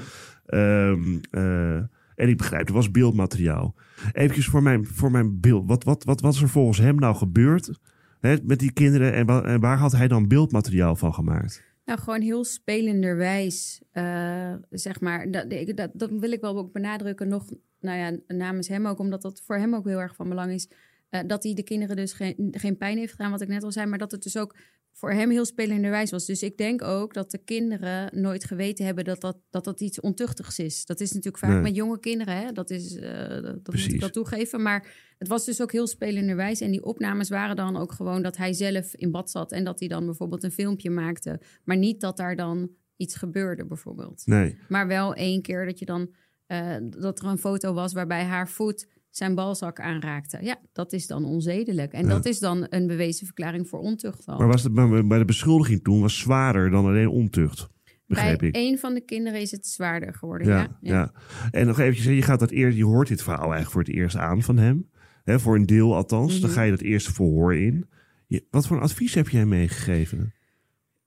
[0.45, 1.75] Ehm, eh,
[2.15, 3.75] en ik begrijp, er was beeldmateriaal.
[4.11, 7.15] Even voor mijn, voor mijn beeld, wat, wat, wat, wat is er volgens hem nou
[7.15, 7.79] gebeurd
[8.19, 9.13] hè, met die kinderen
[9.43, 11.72] en waar had hij dan beeldmateriaal van gemaakt?
[11.85, 15.31] Nou, gewoon heel spelenderwijs, eh, zeg maar.
[15.31, 19.21] Dat, dat, dat wil ik wel ook benadrukken, nog nou ja, namens hem ook, omdat
[19.21, 20.67] dat voor hem ook heel erg van belang is.
[21.09, 23.71] eh, dat hij de kinderen dus geen, geen pijn heeft gedaan, wat ik net al
[23.71, 24.55] zei, maar dat het dus ook
[24.93, 26.25] voor hem heel spelenderwijs was.
[26.25, 29.99] Dus ik denk ook dat de kinderen nooit geweten hebben dat dat, dat, dat iets
[29.99, 30.85] ontuchtigs is.
[30.85, 31.61] Dat is natuurlijk vaak Nee.
[31.61, 32.51] met jonge kinderen, hè?
[32.51, 34.61] dat, is, eh, dat, dat moet ik wel toegeven.
[34.61, 36.61] Maar het was dus ook heel spelenderwijs.
[36.61, 39.79] En die opnames waren dan ook gewoon dat hij zelf in bad zat en dat
[39.79, 41.41] hij dan bijvoorbeeld een filmpje maakte.
[41.63, 44.21] Maar niet dat daar dan iets gebeurde, bijvoorbeeld.
[44.25, 44.57] Nee.
[44.69, 46.13] Maar wel één keer dat je dan
[46.45, 50.37] eh, dat er een foto was waarbij haar voet zijn balzak aanraakte.
[50.41, 51.93] Ja, dat is dan onzedelijk.
[51.93, 52.09] En Ja.
[52.09, 54.37] dat is dan een bewezen verklaring voor ontucht al.
[54.37, 57.67] Maar was het bij bij de beschuldiging toen was zwaarder dan alleen ontucht?
[58.07, 58.55] Begreep Bij ik.
[58.55, 60.47] één van de kinderen is het zwaarder geworden.
[60.47, 61.11] Ja, Ja, ja.
[61.51, 64.15] En nog eventjes, je gaat dat eer, je hoort dit verhaal eigenlijk voor het eerst
[64.15, 64.89] aan van hem.
[65.23, 66.39] Hè, voor een deel althans.
[66.39, 66.59] Dan Mhm.
[66.59, 67.89] ga je dat eerste verhoor in.
[68.27, 70.33] Je, wat voor een advies heb hem meegegeven?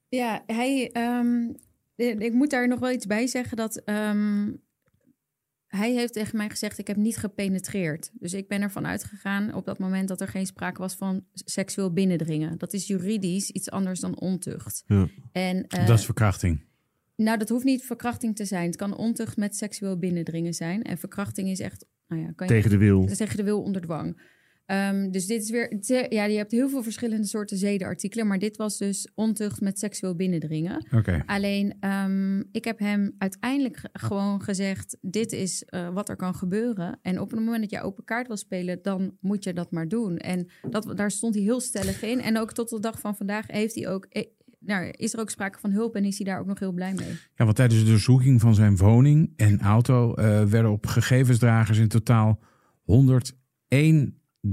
[0.09, 0.89] Ja, hij.
[0.91, 1.49] ehm,
[1.95, 3.75] eh, ik moet daar nog wel iets bij zeggen dat.
[3.83, 4.49] ehm,
[5.67, 8.09] hij heeft tegen mij gezegd: Ik heb niet gepenetreerd.
[8.13, 11.93] Dus ik ben ervan uitgegaan op dat moment dat er geen sprake was van seksueel
[11.93, 12.57] binnendringen.
[12.57, 14.83] Dat is juridisch iets anders dan ontucht.
[14.85, 15.07] Ja.
[15.31, 16.65] En, eh, dat is verkrachting.
[17.15, 18.65] Nou, dat hoeft niet verkrachting te zijn.
[18.65, 20.83] Het kan ontucht met seksueel binnendringen zijn.
[20.83, 21.85] En verkrachting is echt.
[22.07, 23.05] Nou ja, kan je Tegen de wil.
[23.05, 24.21] tegen de wil onder dwang.
[24.67, 25.75] Ehm, dus dit is weer,
[26.13, 30.15] ja, je hebt heel veel verschillende soorten zedenartikelen, maar dit was dus ontucht met seksueel
[30.15, 30.85] binnendringen.
[31.25, 36.35] Alleen, ehm, ik heb hem uiteindelijk ge- gewoon gezegd, dit is eh, wat er kan
[36.35, 36.99] gebeuren.
[37.01, 39.87] En op het moment dat je open kaart wil spelen, dan moet je dat maar
[39.87, 40.17] doen.
[40.17, 42.21] En dat, daar stond hij heel stellig in.
[42.21, 44.23] En ook tot de dag van vandaag heeft hij ook, eh,
[44.59, 46.93] nou, is er ook sprake van hulp en is hij daar ook nog heel blij
[46.93, 47.07] mee.
[47.35, 51.87] Ja, want tijdens de doorzoeking van zijn woning en auto eh, werden op gegevensdragers in
[51.87, 52.39] totaal
[54.41, 54.51] 101.396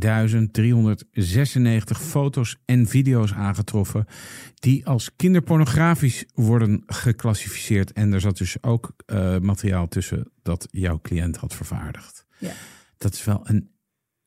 [2.00, 4.06] foto's en video's aangetroffen
[4.54, 7.92] die als kinderpornografisch worden geclassificeerd.
[7.92, 12.26] En er zat dus ook eh, materiaal tussen dat jouw cliënt had vervaardigd.
[12.38, 12.52] Ja.
[12.96, 13.70] Dat is wel een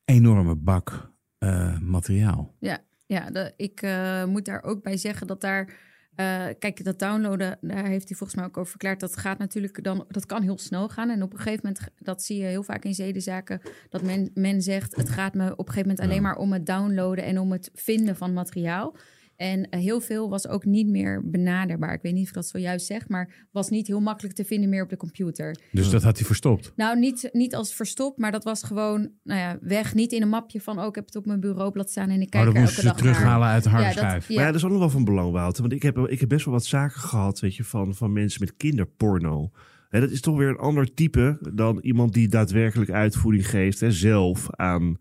[0.04, 2.54] enorme bak eh, materiaal.
[2.60, 5.74] Ja, ja de, ik eh, moet daar ook bij zeggen dat daar.
[6.18, 9.00] Eh, kijk, dat downloaden, daar heeft hij volgens mij ook over verklaard.
[9.00, 11.10] Dat gaat natuurlijk dan, dat kan heel snel gaan.
[11.10, 14.62] En op een gegeven moment, dat zie je heel vaak in zedenzaken, dat men, men
[14.62, 17.52] zegt: het gaat me op een gegeven moment alleen maar om het downloaden en om
[17.52, 18.94] het vinden van materiaal.
[19.38, 21.92] En eh, heel veel was ook niet meer benaderbaar.
[21.94, 24.68] Ik weet niet of ik dat zojuist zeg, maar was niet heel makkelijk te vinden
[24.68, 25.56] meer op de computer.
[25.72, 26.72] Dus dat had hij verstopt.
[26.76, 29.94] Nou, niet, niet als verstopt, maar dat was gewoon nou ja, weg.
[29.94, 32.30] Niet in een mapje van, oh, ik heb het op mijn bureaublad staan en ik
[32.30, 33.14] kijk Maar er dan elke moesten ze naar.
[33.14, 34.28] terughalen uit de harde Ja, dat- schijf.
[34.28, 34.34] ja.
[34.34, 35.60] Maar ja, dat is ook nog wel van belang, Wouter.
[35.62, 38.40] Want ik heb, ik heb best wel wat zaken gehad, weet je, van, van mensen
[38.40, 39.50] met kinderporno.
[39.88, 43.90] Hè, dat is toch weer een ander type dan iemand die daadwerkelijk uitvoering geeft, hè,
[43.92, 44.96] zelf aan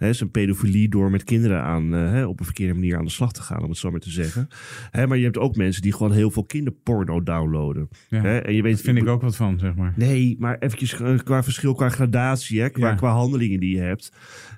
[0.00, 3.10] hè, zijn pedofilie door met kinderen aan, eh, hè, op een verkeerde manier aan de
[3.10, 4.48] slag te gaan, om het zo maar te zeggen.
[4.90, 7.88] Hè, maar je hebt ook mensen die gewoon heel veel kinderporno downloaden.
[8.08, 9.92] Ja, Hè, en je weet, Daar vind ik ook wat van, zeg maar.
[9.96, 12.94] Nee, maar eventjes qua verschil, qua gradatie, hè, qua, Ja.
[12.94, 14.12] qua handelingen die je hebt.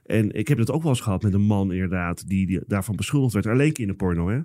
[0.06, 2.96] En ik heb het ook wel eens gehad met een man inderdaad, die, die daarvan
[2.96, 3.46] beschuldigd werd.
[3.46, 4.38] Alleen kinderporno, hè.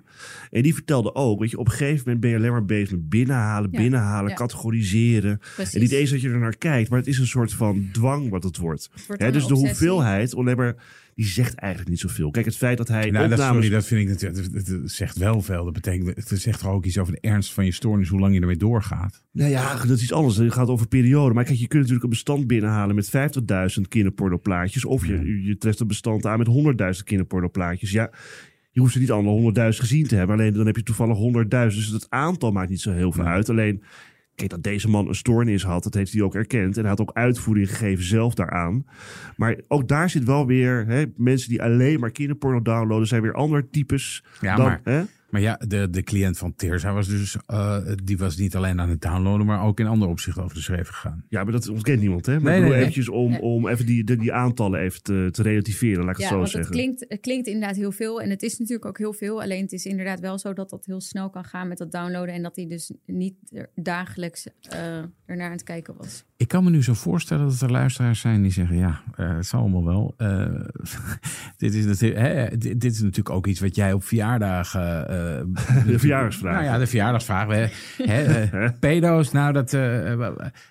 [0.50, 2.90] En die vertelde ook, weet je, op een gegeven moment ben je alleen maar bezig
[2.90, 4.36] met binnenhalen, Ja, binnenhalen, ja.
[4.36, 5.40] categoriseren.
[5.54, 5.74] Precies.
[5.74, 8.28] En niet eens dat je er naar kijkt, maar het is een soort van dwang
[8.30, 8.88] wat het wordt.
[8.94, 9.88] Het wordt Hè, dus de obsessie.
[9.88, 10.74] hoeveelheid, alleen maar,
[11.18, 12.30] die zegt eigenlijk niet zoveel.
[12.30, 13.54] Kijk, het feit dat hij Nou, dat, opnames...
[13.54, 14.54] sorry, dat vind ik natuurlijk.
[14.54, 15.64] Het, zegt wel veel.
[15.64, 18.34] Dat betekent, het zegt toch ook iets over de ernst van je stoornis, hoe lang
[18.34, 19.24] je ermee doorgaat.
[19.32, 20.36] Nou ja, dat is iets anders.
[20.36, 21.34] Het gaat over periode.
[21.34, 23.10] Maar kijk, je kunt natuurlijk een bestand binnenhalen met
[23.78, 24.84] 50.000 kinderpornoplaatjes.
[24.84, 25.46] Of je, Ja.
[25.48, 26.48] je treft een bestand aan met
[26.98, 27.90] 100.000 kinderpornoplaatjes.
[27.90, 28.10] Ja,
[28.70, 30.36] je hoeft ze niet alle 100.000 gezien te hebben.
[30.38, 31.48] Alleen dan heb je toevallig 100.000.
[31.48, 33.48] Dus het aantal maakt niet zo heel veel uit.
[33.48, 33.82] Alleen,
[34.38, 36.76] kijk, dat deze man een stoornis had, dat heeft hij ook erkend.
[36.76, 38.86] En hij had ook uitvoering gegeven zelf daaraan.
[39.36, 43.34] Maar ook daar zit wel weer hè, mensen die alleen maar kinderporno downloaden, zijn weer
[43.34, 44.24] ander types.
[44.40, 45.02] Ja, dan, maar, hè?
[45.28, 48.88] Maar ja, de, de cliënt van Teersa was dus, eh, die was niet alleen aan
[48.88, 51.24] het downloaden, maar ook in andere opzichten over de schreef gegaan.
[51.28, 52.40] Ja, maar dat ontkent niemand, hè?
[52.40, 53.40] Maar Nee, eventjes om, Nee.
[53.40, 56.36] om even die, die, die aantallen even te, te relativeren, laat ik het Ja, zo
[56.36, 56.70] want zeggen.
[56.72, 58.20] het klinkt, het klinkt inderdaad heel veel.
[58.22, 59.42] En het is natuurlijk ook heel veel.
[59.42, 62.34] Alleen het is inderdaad wel zo dat dat heel snel kan gaan met dat downloaden.
[62.34, 63.34] En dat hij dus niet
[63.74, 66.24] dagelijks eh, ernaar aan het kijken was.
[66.36, 69.46] Ik kan me nu zo voorstellen dat er luisteraars zijn die zeggen: ja, eh, het
[69.46, 70.14] zal allemaal wel.
[70.16, 70.60] Eh,
[71.56, 75.08] dit, is natuurlijk, hè, dit, dit is natuurlijk ook iets wat jij op verjaardagen.
[75.18, 76.52] Eh, De verjaardagsvraag.
[76.54, 77.48] Nou ja, de verjaardagsvraag.
[77.48, 77.66] Hè,
[78.04, 80.28] hè, eh, pedo's, nou, dat, eh,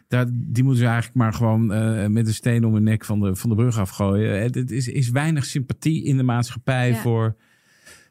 [0.07, 3.19] dat, die moeten ze eigenlijk maar gewoon eh, met een steen om hun nek van
[3.19, 4.41] de, van de brug afgooien.
[4.41, 6.95] Het is, is weinig sympathie in de maatschappij Ja.
[6.95, 7.35] voor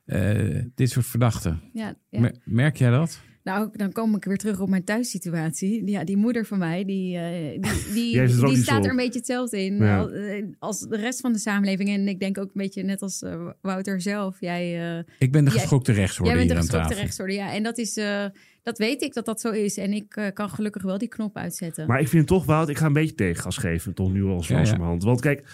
[0.04, 1.60] eh, dit soort verdachten.
[1.72, 2.20] Ja, ja.
[2.20, 3.20] Mer- Merk jij dat?
[3.46, 5.86] Nou, dan kom ik weer terug op mijn thuissituatie.
[5.90, 9.64] Ja, die moeder van mij, die, eh, die, die, Jij staat er een beetje hetzelfde
[9.64, 10.06] in Ja.
[10.08, 11.88] eh, als de rest van de samenleving.
[11.88, 14.40] En ik denk ook een beetje net als eh, Wouter zelf.
[14.40, 17.32] Jij, eh, Ik ben de Jij- geschokte jij rechtsorde bent hier de aan geschokte rechtsorde.
[17.32, 18.24] Ja, en dat, is, eh,
[18.62, 19.76] dat weet ik dat dat zo is.
[19.76, 21.86] En ik kan gelukkig wel die knop uitzetten.
[21.86, 24.46] Maar ik vind toch, Wout, ik ga een beetje tegengas geven, toch nu al zo
[24.46, 24.54] Ja, ja.
[24.56, 25.02] langzamerhand.
[25.02, 25.44] Want kijk,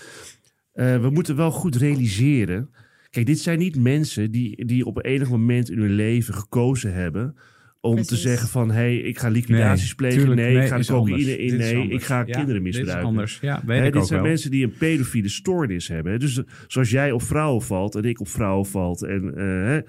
[0.72, 2.70] eh, we moeten wel goed realiseren.
[3.10, 7.36] Kijk, dit zijn niet mensen die, die op enig moment in hun leven gekozen hebben
[7.84, 10.18] om te zeggen van, hé, hey, ik ga liquidaties Nee, plegen.
[10.18, 11.56] tuurlijk, nee, nee, ik ga cocaïne in.
[11.56, 13.08] Nee, ik ga Ja, kinderen dit is misbruiken.
[13.08, 13.38] anders.
[13.40, 14.28] Ja, weet Hè, ik dit ook zijn wel.
[14.28, 16.20] mensen die een pedofiele stoornis hebben.
[16.20, 19.02] Dus zoals jij op vrouwen valt en ik op vrouwen valt.
[19.02, 19.80] En eh, hè,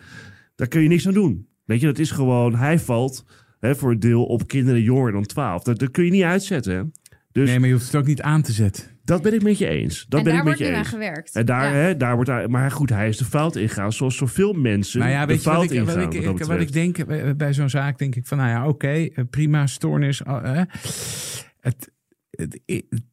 [0.56, 1.48] daar kun je niks aan doen.
[1.66, 3.26] Weet je, dat is gewoon, hij valt
[3.60, 5.64] hè, voor een deel op kinderen jonger dan 12.
[5.64, 6.76] Dat, dat kun je niet uitzetten.
[6.76, 6.84] Hè?
[7.32, 8.84] Dus Nee, maar je hoeft het ook niet aan te zetten.
[9.04, 10.06] Dat ben ik met je eens.
[10.10, 10.88] Dat en ben daar ik met wordt je nu aan eens.
[10.90, 11.36] gewerkt.
[11.36, 11.72] En daar, Ja.
[11.74, 13.94] hè, daar wordt daar, maar goed, hij is de fout ingegaan.
[13.94, 16.02] Zoals zoveel mensen Nou ja, de weet je wat ik, wat ingaan.
[16.02, 16.74] ik, wat ik- wat ik betreft.
[16.74, 17.98] denk bij, bij zo'n zaak?
[17.98, 20.22] Denk ik van, nou ja, oké, eh, prima, stoornis.
[20.24, 20.66] eh, eh.
[21.60, 21.92] het,
[22.30, 22.60] het,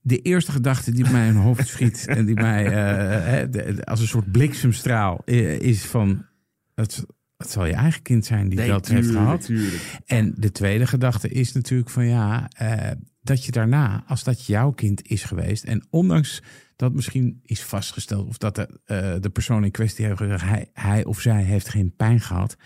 [0.00, 3.74] de eerste gedachte die mij in mijn hoofd schiet en die mij eh, eh, de-
[3.74, 6.26] de- als een soort bliksemstraal eh, is van,
[6.74, 7.05] het,
[7.37, 9.44] het zal je eigen kind zijn die Nee, dat heeft gehad.
[9.44, 9.83] tuurlijk.
[10.07, 12.90] En de tweede gedachte is natuurlijk van ja, eh,
[13.30, 16.42] dat je daarna, als dat jouw kind is geweest, en ondanks
[16.76, 20.68] dat misschien is vastgesteld of dat de, eh, de persoon in kwestie heeft gezegd, hij,
[20.72, 22.56] hij of zij heeft geen pijn gehad,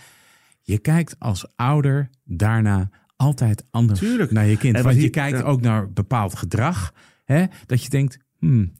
[0.61, 4.31] je kijkt als ouder daarna altijd anders Tuurlijk.
[4.31, 4.77] naar je kind.
[4.77, 5.45] En Want je kijkt ja.
[5.45, 8.73] ook naar bepaald gedrag, hè, dat je denkt, hmm,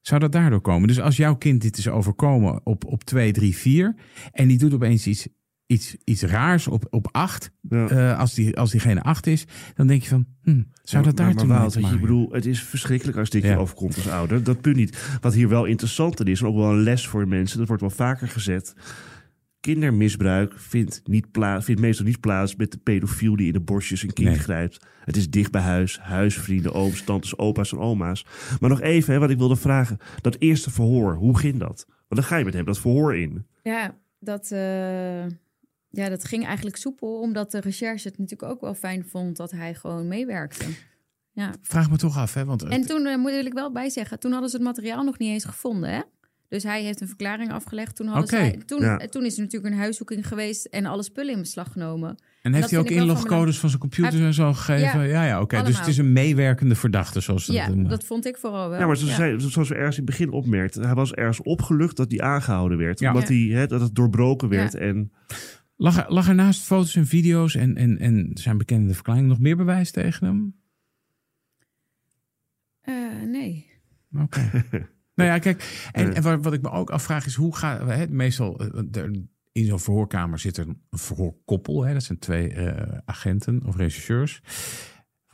[0.00, 0.88] zou dat daardoor komen?
[0.88, 3.94] Dus als jouw kind dit is overkomen op, op 2, 3, 4
[4.32, 5.28] en die doet opeens iets,
[5.68, 7.88] iets, iets raars op, op 8, Ja.
[7.88, 11.34] eh, als, die, als diegene 8 is, dan denk je van, hmm, zou dat Maar-
[11.34, 13.50] daar maar, te ik maken bedoel, het is verschrikkelijk als dit Ja.
[13.50, 14.42] je overkomt als ouder.
[14.42, 15.18] Dat punt niet.
[15.20, 17.90] Wat hier wel interessanter is, en ook wel een les voor mensen, dat wordt wel
[17.90, 18.74] vaker gezet.
[19.60, 24.02] Kindermisbruik vindt, niet plaats, vindt meestal niet plaats met de pedofiel die in de borstjes
[24.02, 24.38] een kind Nee.
[24.38, 24.86] grijpt.
[25.04, 28.24] Het is dicht bij huis, huisvrienden, ooms, tantes, opa's en oma's.
[28.60, 29.96] Maar nog even, hè, wat ik wilde vragen.
[30.20, 31.84] Dat eerste verhoor, hoe ging dat?
[31.88, 33.46] Want dan ga je met hem dat verhoor in.
[33.62, 35.24] Ja, dat, eh,
[35.90, 39.50] ja, dat ging eigenlijk soepel, omdat de recherche het natuurlijk ook wel fijn vond dat
[39.50, 40.64] hij gewoon meewerkte.
[41.32, 41.54] Ja.
[41.62, 42.44] Vraag me toch af, hè?
[42.44, 45.18] Want En toen eh, moet ik wel bij zeggen, toen hadden ze het materiaal nog
[45.18, 46.00] niet eens gevonden, hè?
[46.48, 47.96] Dus hij heeft een verklaring afgelegd.
[47.96, 48.98] Toen, hadden zij, toen, ja.
[48.98, 52.16] eh, toen is er natuurlijk een huiszoeking geweest en alle spullen in beslag genomen.
[52.42, 54.98] en heeft hij ook van inlogcodes van zijn computer Hij- en zo gegeven?
[55.00, 55.62] Ja, Ja, ja, oké.
[55.62, 57.90] Dus het is een meewerkende verdachte, zoals ze Ja, dat noemen.
[57.90, 58.78] dat vond ik vooral wel.
[58.78, 59.38] Ja, maar zoals, Ja.
[59.38, 62.78] Zij, zoals we ergens in het begin opmerkten, hij was ergens opgelucht dat hij aangehouden
[62.78, 62.98] werd.
[63.00, 63.12] Ja.
[63.12, 63.34] Omdat Ja.
[63.34, 64.72] hij, hè, dat het doorbroken werd.
[64.72, 64.78] Ja.
[64.78, 65.12] En
[65.80, 69.38] Lag, er, lag er naast foto's en video's en, en, en zijn bekende verklaring nog
[69.38, 70.56] meer bewijs tegen hem?
[72.80, 73.70] Eh, nee.
[74.16, 74.40] Oké.
[75.14, 78.08] nou ja, kijk, en, en wat, wat ik me ook afvraag is, hoe gaat hè,
[78.08, 82.98] meestal eh, er- in zo'n verhoorkamer zit er een verhoorkoppel, hè, dat zijn twee eh,
[83.04, 84.40] agenten of rechercheurs.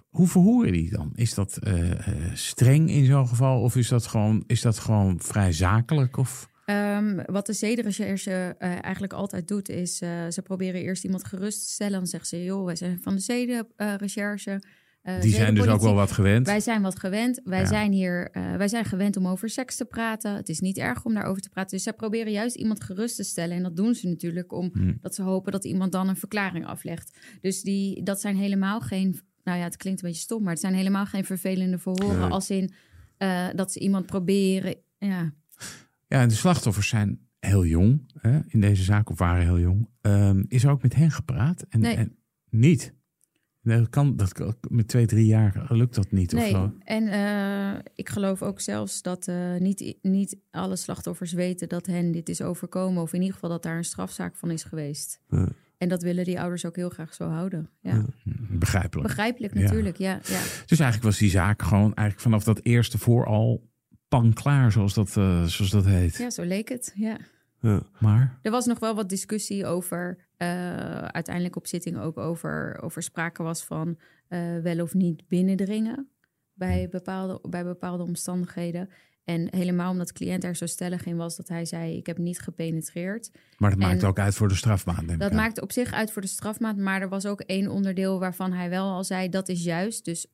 [0.09, 1.11] Hoe verhoren die dan?
[1.15, 5.21] Is dat eh, eh, streng in zo'n geval of is dat gewoon, is dat gewoon
[5.21, 6.17] vrij zakelijk?
[6.17, 6.53] Of?
[6.65, 11.61] Ehm, wat de zedenrecherche eh, eigenlijk altijd doet, is eh, ze proberen eerst iemand gerust
[11.67, 11.93] te stellen.
[11.99, 14.63] Dan zeggen ze, joh, wij zijn van de zedenrecherche.
[15.03, 16.47] eh, Die zijn dus ook wel wat gewend.
[16.47, 17.41] Wij zijn wat gewend.
[17.45, 17.67] Wij, Ja.
[17.67, 20.35] zijn hier, wij zijn gewend om over seks te praten.
[20.35, 21.71] Het is niet erg om daarover te praten.
[21.71, 23.57] Dus zij proberen juist iemand gerust te stellen.
[23.57, 24.99] En dat doen ze natuurlijk omdat Hmm.
[25.13, 27.19] ze hopen dat iemand dan een verklaring aflegt.
[27.41, 29.21] Dus die, dat zijn helemaal geen...
[29.43, 32.19] Nou ja, het klinkt een beetje stom, maar het zijn helemaal geen vervelende verhoren.
[32.21, 32.31] Nee.
[32.31, 32.73] Als in
[33.55, 34.75] dat ze iemand proberen...
[34.99, 35.33] Ja,
[36.09, 39.89] Ja, en de slachtoffers zijn heel jong hè, in deze zaak, of waren heel jong.
[40.01, 41.67] Ehm, is er ook met hen gepraat?
[41.69, 41.97] En, Nee.
[41.97, 42.17] en
[42.51, 42.95] niet?
[43.63, 46.73] Nee, Dat kan, dat, met twee, drie jaar lukt dat niet of Nee, zo.
[46.85, 52.13] en eh, ik geloof ook zelfs dat eh, niet, niet alle slachtoffers weten dat hen
[52.13, 53.03] dit is overkomen.
[53.03, 55.21] Of in ieder geval dat daar een strafzaak van is geweest.
[55.29, 55.49] Ja.
[55.79, 57.71] En dat willen die ouders ook heel graag zo houden.
[57.81, 58.05] Ja.
[58.51, 59.09] Begrijpelijk.
[59.09, 59.61] Begrijpelijk Ja.
[59.61, 60.13] natuurlijk, ja.
[60.13, 60.41] ja.
[60.67, 63.71] Dus eigenlijk was die zaak gewoon eigenlijk vanaf dat eerste vooral
[64.09, 66.17] pan klaar, zoals dat, eh, zoals dat heet.
[66.17, 67.17] Ja, zo leek het, ja.
[67.61, 67.83] ja.
[68.01, 70.49] Maar Er was nog wel wat discussie over, eh,
[70.99, 76.09] uiteindelijk op zitting ook over, over sprake was van eh, wel of niet binnendringen
[76.55, 78.89] bij bepaalde, bij bepaalde omstandigheden.
[79.25, 82.19] En helemaal omdat de cliënt er zo stellig in was dat hij zei: Ik heb
[82.19, 83.31] niet gepenetreerd.
[83.57, 85.03] Maar dat En- maakt ook uit voor de strafmaat.
[85.03, 88.19] ik Dat maakt op zich uit voor de strafmaat, maar er was ook één onderdeel
[88.19, 90.05] waarvan hij wel al zei: dat is juist.
[90.05, 90.27] Dus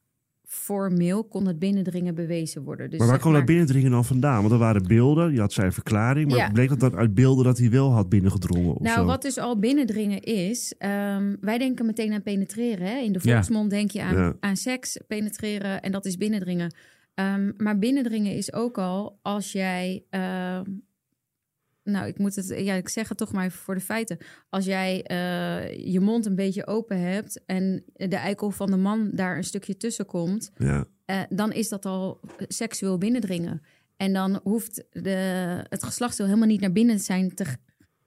[0.52, 2.90] formeel kon het binnendringen bewezen worden.
[2.90, 4.40] Dus maar waar kwam dat binnendringen dan vandaan?
[4.40, 6.28] Want er waren beelden, je had zijn verklaring.
[6.28, 6.50] Maar Ja.
[6.50, 8.74] bleek dat dan uit beelden dat hij wel had binnengedrongen?
[8.74, 9.04] Of Nou, zo?
[9.04, 12.86] wat dus al binnendringen is, ehm, wij denken meteen aan penetreren.
[12.86, 12.98] Hè?
[12.98, 13.32] In de Ja.
[13.32, 14.36] volksmond denk je aan, Ja.
[14.40, 16.74] aan seks, penetreren en dat is binnendringen.
[17.14, 20.64] Ehm, maar binnendringen is ook al als jij, ehm,
[21.84, 24.18] nou ik moet het, ja ik zeg het toch maar even voor de feiten.
[24.48, 29.10] Als jij eh, je mond een beetje open hebt en de eikel van de man
[29.12, 30.84] daar een stukje tussen komt, Ja.
[31.04, 33.62] eh, dan is dat al seksueel binnendringen.
[33.96, 35.10] En dan hoeft de,
[35.68, 37.44] het geslachtsdeel helemaal niet naar binnen te zijn te,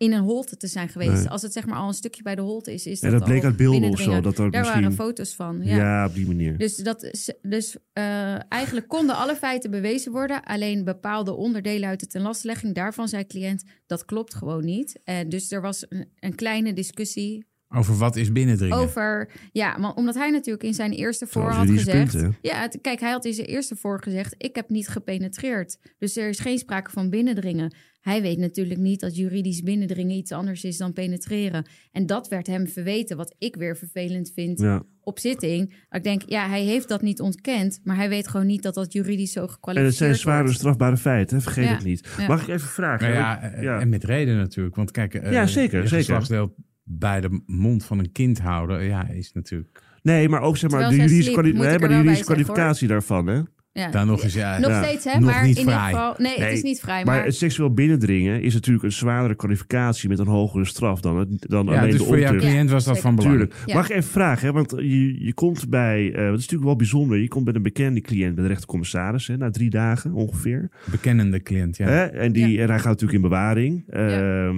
[0.04, 1.12] in een holte te zijn geweest.
[1.12, 1.30] Nee.
[1.30, 3.40] Als het zeg maar al een stukje bij de holte is, is dat dat bleek
[3.42, 4.22] al uit beelden of zo.
[4.22, 4.82] Dat er Daar misschien...
[4.82, 5.60] waren foto's van.
[5.64, 5.76] ja.
[5.76, 6.06] Ja.
[6.06, 6.58] op die manier.
[6.58, 10.44] Dus, dat is, dus eh, eigenlijk konden alle feiten bewezen worden.
[10.44, 15.00] Alleen bepaalde onderdelen uit de tenlastelegging, daarvan zei cliënt, dat klopt gewoon niet.
[15.04, 18.78] En dus er was een, een kleine discussie Over wat is binnendringen?
[18.78, 19.30] over...
[19.52, 22.12] Ja, maar omdat hij natuurlijk in zijn eerste voor had gezegd...
[22.12, 22.38] punten.
[22.42, 24.36] Ja, het- kijk, hij had in zijn eerste voor gezegd...
[24.38, 25.78] ik heb niet gepenetreerd.
[25.98, 27.74] Dus er is geen sprake van binnendringen.
[28.04, 31.66] Hij weet natuurlijk niet dat juridisch binnendringen iets anders is dan penetreren.
[31.92, 34.84] En dat werd hem verweten, wat ik weer vervelend vind Ja.
[35.02, 35.74] op zitting.
[35.90, 37.80] Ik denk, ja, hij heeft dat niet ontkend...
[37.84, 40.58] maar hij weet gewoon niet dat dat juridisch zo En gekwalificeerd het zijn zware wordt.
[40.58, 41.44] strafbare feiten, hè?
[41.44, 41.74] vergeet Ja.
[41.76, 42.08] het niet.
[42.18, 42.28] Ja.
[42.28, 43.08] Mag ik even vragen?
[43.10, 43.80] Nou ja, eh, ja.
[43.80, 44.76] en met reden natuurlijk.
[44.76, 45.98] Want kijk, eh, Ja, zeker, je zeker.
[46.06, 50.70] geslachtsdeel bij de mond van een kind houden, ja, is natuurlijk Nee, maar ook zeg
[50.70, 53.28] maar, de Terwijl juridische, sliep, kwali- moet nee, ik maar de juridische kwalificatie daarvan.
[53.28, 53.42] Hè?
[53.74, 53.90] Ja.
[53.92, 54.84] daar nog eens, ja, Nog Ja.
[54.84, 55.20] steeds, hè?
[55.20, 55.92] Nog maar niet in ieder vrij.
[55.92, 56.14] geval...
[56.18, 57.26] Nee, Nee, het is niet vrij, Maar maar...
[57.26, 61.66] het seksueel binnendringen is natuurlijk een zwaardere kwalificatie met een hogere straf dan, het, dan
[61.66, 63.02] ja, alleen dus de voor jouw cliënt was dat zeker.
[63.02, 63.34] van belang.
[63.36, 63.56] Tuurlijk.
[63.66, 63.74] Ja.
[63.76, 64.54] Mag ik even vragen, hè?
[64.54, 67.62] want je, je komt bij, eh dat is natuurlijk wel bijzonder, je komt bij een
[67.64, 70.70] bekende cliënt bij de rechtercommissaris, hè, na drie dagen ongeveer.
[70.92, 71.88] Bekennende cliënt, ja.
[71.88, 72.04] Hè?
[72.06, 72.62] En, die, Ja.
[72.62, 73.84] en hij gaat natuurlijk in bewaring.
[73.92, 74.52] Ja.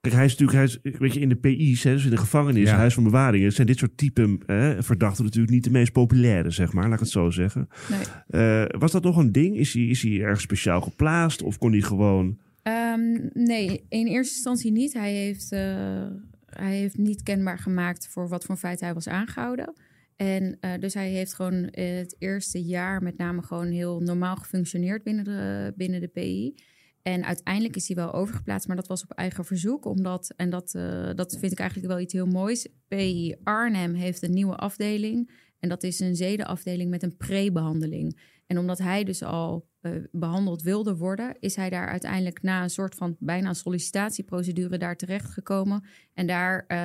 [0.00, 2.16] Kijk, hij is natuurlijk, hij is, weet je, in de PI's, hè, dus in de
[2.16, 2.76] gevangenis, Ja.
[2.76, 6.72] huis van bewaring, zijn dit soort typen hè, verdachten natuurlijk niet de meest populaire, zeg
[6.72, 7.68] maar, laat ik het zo zeggen.
[7.90, 8.00] Nee.
[8.28, 9.56] Eh, was dat nog een ding?
[9.56, 12.38] Is hij, is hij erg speciaal geplaatst of kon hij gewoon...
[12.62, 14.92] Ehm, nee, in eerste instantie niet.
[14.92, 16.06] Hij heeft, eh,
[16.46, 19.72] hij heeft niet kenbaar gemaakt voor wat voor feit hij was aangehouden.
[20.16, 25.02] En eh, dus hij heeft gewoon het eerste jaar met name gewoon heel normaal gefunctioneerd
[25.02, 26.54] binnen de, binnen de PI.
[27.02, 29.84] En uiteindelijk is hij wel overgeplaatst, maar dat was op eigen verzoek.
[29.84, 32.68] Omdat, en dat, eh, dat vind ik eigenlijk wel iets heel moois.
[32.88, 35.30] PI Arnhem heeft een nieuwe afdeling.
[35.58, 38.20] En dat is een zedenafdeling met een pre-behandeling.
[38.46, 42.70] En omdat hij dus al eh, behandeld wilde worden, is hij daar uiteindelijk na een
[42.70, 45.84] soort van bijna sollicitatieprocedure daar terechtgekomen.
[46.14, 46.78] En daar eh,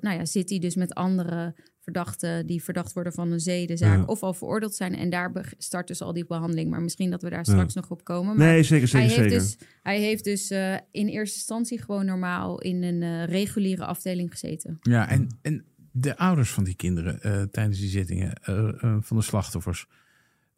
[0.00, 1.54] nou ja, zit hij dus met andere
[1.92, 4.04] verdachten die verdacht worden van een zedenzaak Ja.
[4.04, 4.94] of al veroordeeld zijn.
[4.96, 6.70] En daar start dus al die behandeling.
[6.70, 8.36] Maar misschien dat we daar straks nog op komen.
[8.36, 9.38] Maar Nee, zeker, zeker, hij heeft zeker.
[9.38, 14.30] dus, hij heeft dus eh, in eerste instantie gewoon normaal in een eh, reguliere afdeling
[14.30, 14.78] gezeten.
[14.80, 18.32] Ja, en, en de ouders van die kinderen eh, tijdens die zittingen
[19.00, 19.86] van de slachtoffers,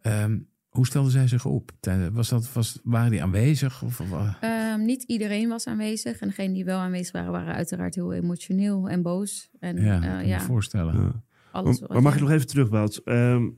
[0.01, 0.39] ehm,
[0.71, 1.71] hoe stelden zij zich op?
[2.13, 3.83] Was dat, was, waren die aanwezig?
[3.83, 6.21] Of, of, eh, Ehm, niet iedereen was aanwezig.
[6.21, 9.51] En degenen die wel aanwezig waren, waren uiteraard heel emotioneel en boos.
[9.59, 10.95] En ja, eh, kan me ja, voorstellen.
[10.95, 11.23] Ja.
[11.53, 11.81] alles.
[11.81, 13.01] Maar, maar mag ik nog even terug, Wout?
[13.05, 13.49] Ehm,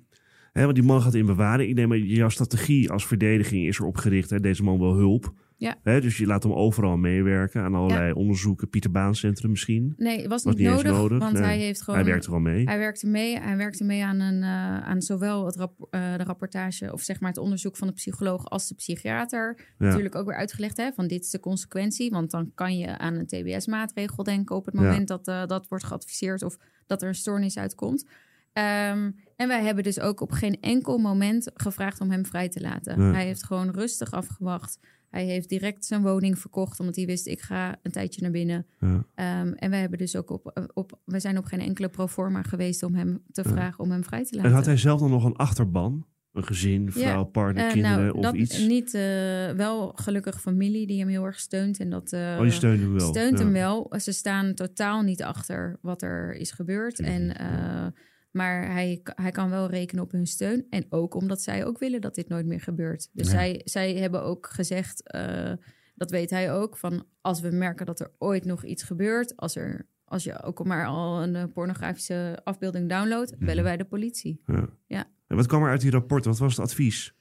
[0.53, 1.71] hè, want die man gaat in bewaring.
[1.71, 4.31] Ik neem maar, jouw strategie als verdediging is erop gericht.
[4.31, 5.33] Hè, deze man wil hulp.
[5.63, 5.77] Ja.
[5.83, 8.69] Hè, dus je laat hem overal meewerken aan allerlei onderzoeken.
[8.69, 9.95] Pieter Baan Centrum misschien.
[9.97, 11.43] Nee, het was Was niet nodig, nodig, want nee.
[11.43, 12.01] hij heeft gewoon...
[12.01, 12.65] Hij werkt er al mee.
[12.65, 13.41] Hij werkte mee.
[13.41, 17.21] Hij werkte mee aan, een, eh, aan zowel het rap- eh, de rapportage, of zeg
[17.21, 19.57] maar het onderzoek van de psycholoog als de psychiater.
[19.79, 19.87] Ja.
[19.87, 22.11] Natuurlijk ook weer uitgelegd hè, van dit is de consequentie.
[22.11, 25.85] Want dan kan je aan een TBS-maatregel denken op het moment dat eh, dat wordt
[25.85, 28.07] geadviseerd of dat er een stoornis uitkomt.
[28.53, 32.61] Ehm, en wij hebben dus ook op geen enkel moment gevraagd om hem vrij te
[32.61, 32.99] laten.
[32.99, 33.13] Nee.
[33.13, 34.79] Hij heeft gewoon rustig afgewacht.
[35.13, 38.67] Hij heeft direct zijn woning verkocht, omdat hij wist: ik ga een tijdje naar binnen.
[38.81, 39.07] Ja.
[39.15, 42.83] Ehm, en wij hebben dus ook op, op, we zijn op geen enkele proforma geweest
[42.83, 44.51] om hem te vragen om hem vrij te laten.
[44.51, 46.07] En had hij zelf dan nog een achterban?
[46.33, 48.67] Een gezin, vrouw, Ja, partner, Eh, kinderen nou, of dat iets?
[48.67, 48.95] niet.
[48.95, 52.13] eh, wel gelukkig familie die hem heel erg steunt en dat.
[52.13, 53.09] eh, oh, die steunde hem wel.
[53.09, 53.95] steunt hem wel.
[54.01, 57.01] Ze staan totaal niet achter wat er is gebeurd.
[57.01, 57.87] En, eh,
[58.33, 60.67] maar hij, hij kan wel rekenen op hun steun.
[60.71, 63.09] En ook omdat zij ook willen dat dit nooit meer gebeurt.
[63.13, 63.33] Dus Ja.
[63.33, 65.53] zij, zij hebben ook gezegd, eh,
[65.95, 69.57] dat weet hij ook, van als we merken dat er ooit nog iets gebeurt, als,
[69.57, 74.43] er, als je ook maar al een eh, pornografische afbeelding downloadt, bellen wij de politie.
[74.47, 74.69] Ja.
[74.87, 75.05] Ja.
[75.27, 76.25] En wat kwam er uit die rapport?
[76.25, 77.15] Wat was het advies?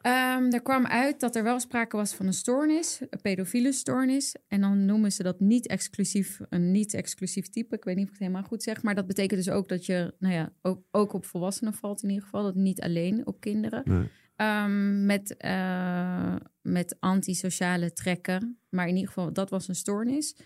[0.00, 4.34] Ehm, er kwam uit dat er wel sprake was van een stoornis, een pedofiele stoornis.
[4.48, 7.76] En dan noemen ze dat niet exclusief, een niet-exclusief type.
[7.76, 8.82] Ik weet niet of ik het helemaal goed zeg.
[8.82, 12.08] Maar dat betekent dus ook dat je, nou ja, ook, ook op volwassenen valt in
[12.08, 12.42] ieder geval.
[12.42, 13.82] Dat niet alleen op kinderen.
[13.84, 14.08] Nee.
[14.36, 18.58] Ehm, met, eh, met antisociale trekken.
[18.68, 20.36] Maar in ieder geval, dat was een stoornis.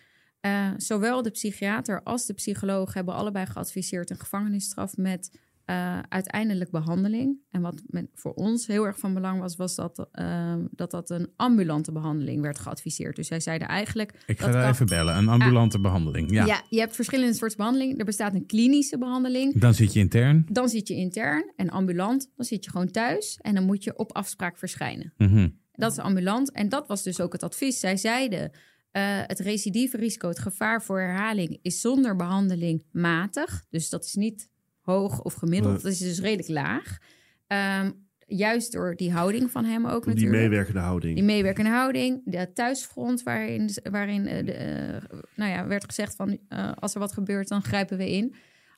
[0.41, 5.41] Eh, zowel de psychiater als de psycholoog hebben allebei geadviseerd een gevangenisstraf met
[5.73, 7.39] eh, uiteindelijk behandeling.
[7.51, 11.11] En wat men, voor ons heel erg van belang was, was dat, uh, dat dat
[11.11, 13.17] een ambulante behandeling werd geadviseerd.
[13.17, 14.23] Dus zij zeiden eigenlijk.
[14.27, 15.17] Ik ga daar even bellen.
[15.17, 16.31] Een ambulante behandeling.
[16.31, 16.47] Ja.
[16.47, 16.63] Ja.
[16.69, 17.99] je hebt verschillende soorten behandeling.
[17.99, 19.61] Er bestaat een klinische behandeling.
[19.61, 20.47] Dan zit je intern.
[20.51, 22.31] Dan zit je intern en ambulant.
[22.37, 25.13] Dan zit je gewoon thuis en dan moet je op afspraak verschijnen.
[25.17, 25.49] Mhm.
[25.73, 26.53] Dat is ambulant.
[26.53, 27.81] En dat was dus ook het advies.
[27.81, 28.51] Zij zeiden:
[28.91, 33.65] eh, het recidieve risico, het gevaar voor herhaling, is zonder behandeling matig.
[33.71, 34.51] Dus dat is niet
[34.83, 35.73] hoog of gemiddeld.
[35.73, 35.83] Nee.
[35.83, 36.99] Dat is dus redelijk laag.
[37.47, 37.91] Ehm,
[38.27, 40.43] juist door die houding van hem ook Die natuurlijk.
[40.43, 41.15] meewerkende houding.
[41.15, 46.39] Die meewerkende houding, de thuisfront waarin, waarin eh, de, eh, nou ja, werd gezegd van
[46.49, 48.35] eh, als er wat gebeurt, dan grijpen we in.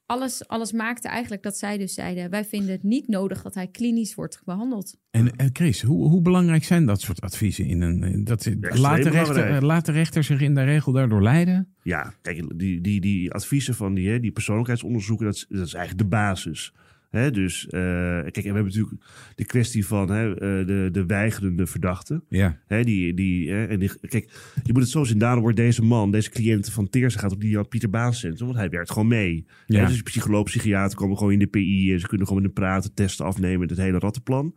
[0.06, 3.66] Alles, alles maakte eigenlijk dat zij dus zeiden, wij vinden het niet nodig dat hij
[3.66, 4.96] klinisch wordt behandeld.
[5.10, 7.66] En eh, Chris, hoe, hoe belangrijk zijn dat soort adviezen?
[7.66, 11.22] In een, eh, dat, de rechter, eh, laat de rechter zich in de regel daardoor
[11.22, 11.74] leiden?
[11.82, 15.74] Ja, kijk, die, die, die adviezen van die, hè, die persoonlijkheidsonderzoeken, dat is, dat is
[15.74, 16.72] eigenlijk de basis.
[17.14, 19.02] Hè, dus, eh, kijk, en we hebben natuurlijk
[19.34, 22.22] de kwestie van hè, eh, de, de weigerende verdachte.
[22.28, 22.58] Ja.
[22.66, 24.30] Hè, die, die, hè, en die, kijk,
[24.62, 25.18] je moet het zo zien.
[25.18, 28.46] Daarom wordt deze man, deze cliënt van Teersen gaat op die Jan Pieter Baan Centrum,
[28.46, 29.46] want hij werkt gewoon mee.
[29.66, 29.80] Ja.
[29.80, 32.64] Hè, dus psycholoog, psychiater komen gewoon in de PI en ze kunnen gewoon met hem
[32.64, 34.54] praten, testen afnemen, het hele rattenplan.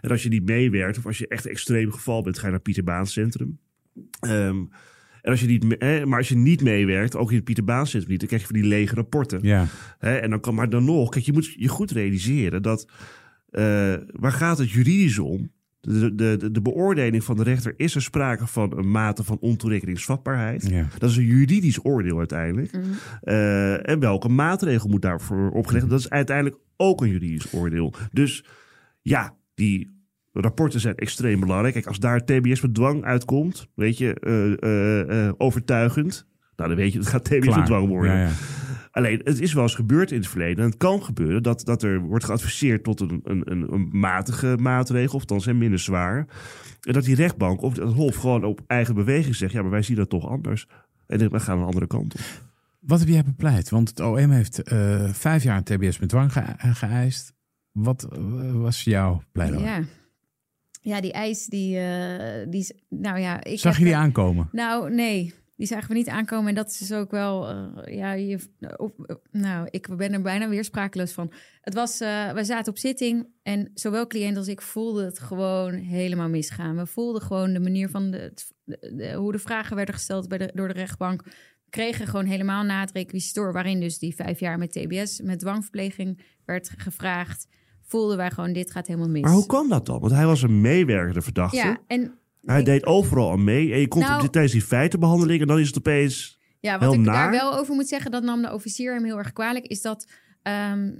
[0.00, 2.50] En als je niet meewerkt of als je echt een extreem geval bent, ga je
[2.50, 3.58] naar Pieter Baan Centrum.
[4.20, 4.64] Ehm,
[5.28, 7.86] en als je niet, hè, maar als je niet meewerkt, ook in het Pieter Baan
[7.86, 9.38] Centrum niet, dan krijg je van die lege rapporten.
[9.42, 9.66] Ja.
[9.98, 12.88] Hè, en dan kan, maar dan nog, kijk, je moet je goed realiseren dat
[13.50, 15.50] eh, waar gaat het juridisch om?
[15.80, 19.38] De, de, de, de beoordeling van de rechter is er sprake van een mate van
[19.40, 20.68] ontoerekeningsvatbaarheid.
[20.68, 20.88] ja.
[20.98, 22.78] Dat is een juridisch oordeel uiteindelijk.
[23.20, 25.88] Eh, en welke maatregel moet daarvoor opgelegd?
[25.88, 27.94] Dat is uiteindelijk ook een juridisch oordeel.
[28.12, 28.44] Dus
[29.02, 29.97] ja, die
[30.42, 31.72] rapporten zijn extreem belangrijk.
[31.74, 36.26] Kijk, als daar TBS met dwang uitkomt, weet je, eh, eh, eh, overtuigend.
[36.56, 38.12] Nou, dan weet je, het gaat TBS met dwang worden.
[38.12, 38.30] Ja, ja.
[38.90, 40.64] Alleen, het is wel eens gebeurd in het verleden.
[40.64, 44.56] En het kan gebeuren dat, dat er wordt geadviseerd tot een, een, een, een matige
[44.60, 46.26] maatregel, of dan zijn minder zwaar.
[46.82, 49.82] En dat die rechtbank of het Hof gewoon op eigen beweging zegt: ja, maar wij
[49.82, 50.66] zien dat toch anders.
[51.06, 52.20] En we gaan een andere kant op.
[52.80, 53.68] Wat heb jij bepleit?
[53.70, 57.34] Want het OM heeft eh, vijf jaar een TBS met dwang ge- geëist.
[57.72, 58.08] Wat
[58.52, 59.64] was jouw pleidooi?
[59.64, 59.80] Ja.
[60.88, 63.44] Ja, die eis, die, eh, die nou ja.
[63.44, 64.48] Ik Zag heb je die aankomen?
[64.52, 65.34] Nou, nee.
[65.56, 66.48] Die zagen we niet aankomen.
[66.48, 68.38] En dat is dus ook wel, eh, ja, je,
[68.76, 71.32] op, nou, ik ben er bijna weer sprakeloos van.
[71.60, 75.74] Het was, eh, we zaten op zitting en zowel cliënt als ik voelden het gewoon
[75.74, 76.76] helemaal misgaan.
[76.76, 78.32] We voelden gewoon de manier van de,
[78.64, 81.22] de- de- hoe de vragen werden gesteld bij de, door de rechtbank.
[81.24, 85.38] We kregen gewoon helemaal na het requisitor, waarin dus die vijf jaar met TBS, met
[85.38, 87.46] dwangverpleging werd gevraagd.
[87.88, 89.22] Voelden wij gewoon, dit gaat helemaal mis.
[89.22, 90.00] Maar hoe kan dat dan?
[90.00, 91.56] Want hij was een meewerkende verdachte.
[91.56, 93.72] Ja, en Hij deed overal aan mee.
[93.72, 96.38] En je komt Nou- op tijdens die feitenbehandeling en dan is het opeens...
[96.60, 97.14] Ja, wat ik naar.
[97.14, 100.08] daar wel over moet zeggen, dat nam de officier hem heel erg kwalijk, is dat
[100.42, 100.92] ehm,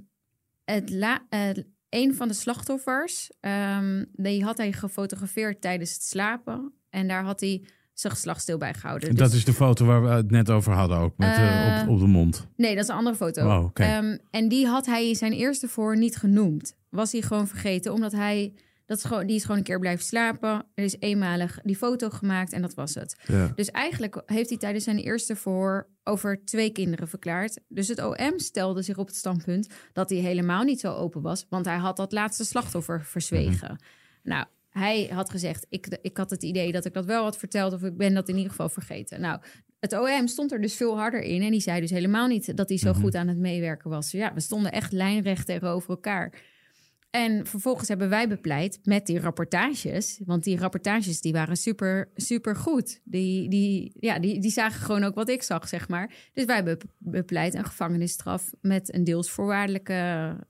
[0.65, 1.41] het la, eh,
[1.89, 6.73] een van de slachtoffers, ehm, die had hij gefotografeerd tijdens het slapen.
[6.91, 7.65] En daar had hij
[8.01, 9.15] zijn geslachtsdeel bij gehouden.
[9.17, 11.17] Dat Dus- is de foto waar we het net over hadden ook.
[11.17, 12.47] Met, eh, Eh, op, op de mond.
[12.57, 13.47] Nee, dat is een andere foto.
[13.59, 13.83] Oh, oké.
[13.83, 16.77] Ehm, en die had hij in zijn eerste voor niet genoemd.
[16.91, 18.53] Was hij gewoon vergeten, omdat hij...
[18.87, 20.67] Dat is gewoon, die is gewoon een keer blijven slapen.
[20.75, 23.17] Er is eenmalig die foto gemaakt en dat was het.
[23.27, 23.53] Ja.
[23.55, 27.59] Dus eigenlijk heeft hij tijdens zijn eerste voor over twee kinderen verklaard.
[27.69, 31.47] Dus het OM stelde zich op het standpunt dat hij helemaal niet zo open was,
[31.49, 33.79] want hij had dat laatste slachtoffer verzwegen.
[34.23, 37.73] Nou, hij had gezegd: ik, ik had het idee dat ik dat wel had verteld,
[37.73, 39.21] of ik ben dat in ieder geval vergeten.
[39.21, 39.41] Nou,
[39.81, 42.69] het OM stond er dus veel harder in en die zei dus helemaal niet dat
[42.69, 44.11] hij zo goed aan het meewerken was.
[44.11, 46.43] Ja, we stonden echt lijnrecht tegenover elkaar.
[47.11, 50.21] En vervolgens hebben wij bepleit met die rapportages.
[50.25, 53.01] Want die rapportages die waren super, super goed.
[53.05, 56.15] Die, die, ja, die, die zagen gewoon ook wat ik zag, zeg maar.
[56.33, 59.93] Dus wij hebben bepleit een gevangenisstraf met een deels voorwaardelijke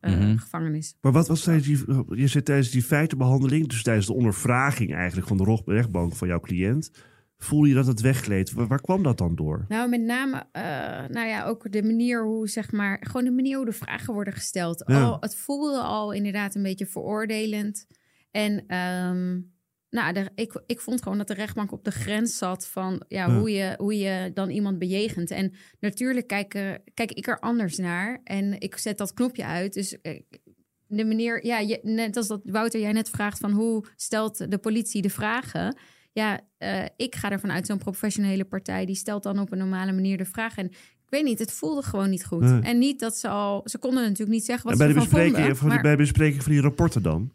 [0.01, 0.37] eh, Mhm.
[0.37, 0.95] gevangenis.
[1.01, 1.85] Maar wat was tijdens die,
[2.17, 6.41] je zit tijdens die feitenbehandeling, dus tijdens de ondervraging eigenlijk van de rechtbank van jouw
[6.41, 6.91] cliënt,
[7.39, 8.53] voelde je dat het weggleed?
[8.53, 9.65] Waar, waar kwam dat dan door?
[9.69, 10.63] Nou, met name, eh,
[11.09, 14.33] nou ja, ook de manier hoe, zeg maar, gewoon de manier hoe de vragen worden
[14.33, 14.83] gesteld.
[14.87, 15.03] Ja.
[15.03, 17.87] Al, het voelde al inderdaad een beetje veroordelend.
[18.31, 19.41] En ehm,
[19.91, 23.27] nou, de, ik, ik vond gewoon dat de rechtbank op de grens zat van ja,
[23.27, 23.39] Ja.
[23.39, 25.31] Hoe, je, hoe je dan iemand bejegent.
[25.31, 29.73] En natuurlijk kijk, eh, kijk ik er anders naar en ik zet dat knopje uit.
[29.73, 30.21] Dus eh,
[30.87, 34.59] de manier, ja, je, net als dat Wouter jij net vraagt van hoe stelt de
[34.59, 35.77] politie de vragen.
[36.19, 39.93] Ja, eh, ik ga ervan uit, zo'n professionele partij, die stelt dan op een normale
[39.93, 40.57] manier de vraag.
[40.57, 42.41] En ik weet niet, het voelde gewoon niet goed.
[42.41, 42.61] Nee.
[42.61, 45.07] En niet dat ze al, ze konden natuurlijk niet zeggen En wat bij de, ze
[45.07, 45.57] ervan bespreking, vonden.
[45.57, 47.33] van, maar- bij de bespreking van die rapporten dan?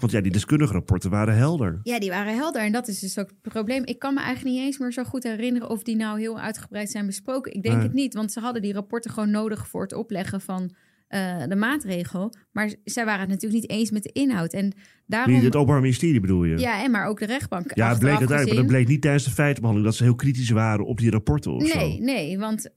[0.00, 1.80] Want ja, die deskundige rapporten waren helder.
[1.82, 2.62] Ja, die waren helder.
[2.62, 3.84] En dat is dus ook het probleem.
[3.84, 6.90] Ik kan me eigenlijk niet eens meer zo goed herinneren of die nou heel uitgebreid
[6.90, 7.52] zijn besproken.
[7.54, 7.84] Ik denk Nee.
[7.84, 10.74] het niet, want ze hadden die rapporten gewoon nodig voor het opleggen van
[11.08, 12.34] eh, de maatregel.
[12.52, 14.52] Maar zij waren het natuurlijk niet eens met de inhoud.
[14.52, 14.72] En
[15.06, 15.32] daarom...
[15.34, 16.58] Niet het Openbaar Ministerie bedoel je?
[16.58, 17.74] Ja, en maar ook de rechtbank.
[17.74, 20.50] Ja, het bleek uiteindelijk, maar dat bleek niet tijdens de feitenbehandeling dat ze heel kritisch
[20.50, 22.02] waren op die rapporten of Nee, zo.
[22.04, 22.68] nee, want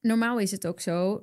[0.00, 1.22] normaal is het ook zo.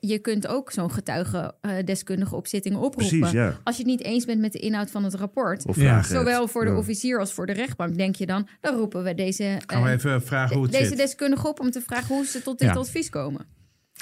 [0.00, 3.18] Je kunt ook zo'n getuige eh, deskundige op zittingen oproepen.
[3.18, 3.58] Precies, ja.
[3.64, 6.02] Als je het niet eens bent met de inhoud van het rapport, Ja.
[6.02, 6.76] zowel voor de Ja.
[6.76, 9.94] officier als voor de rechtbank, denk je dan, dan roepen we deze, Gaan we eh,
[9.94, 10.96] even vragen hoe het deze zit.
[10.96, 12.74] deskundige op om te vragen hoe ze tot dit Ja.
[12.74, 13.46] advies komen.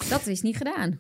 [0.08, 0.98] Dat is niet gedaan.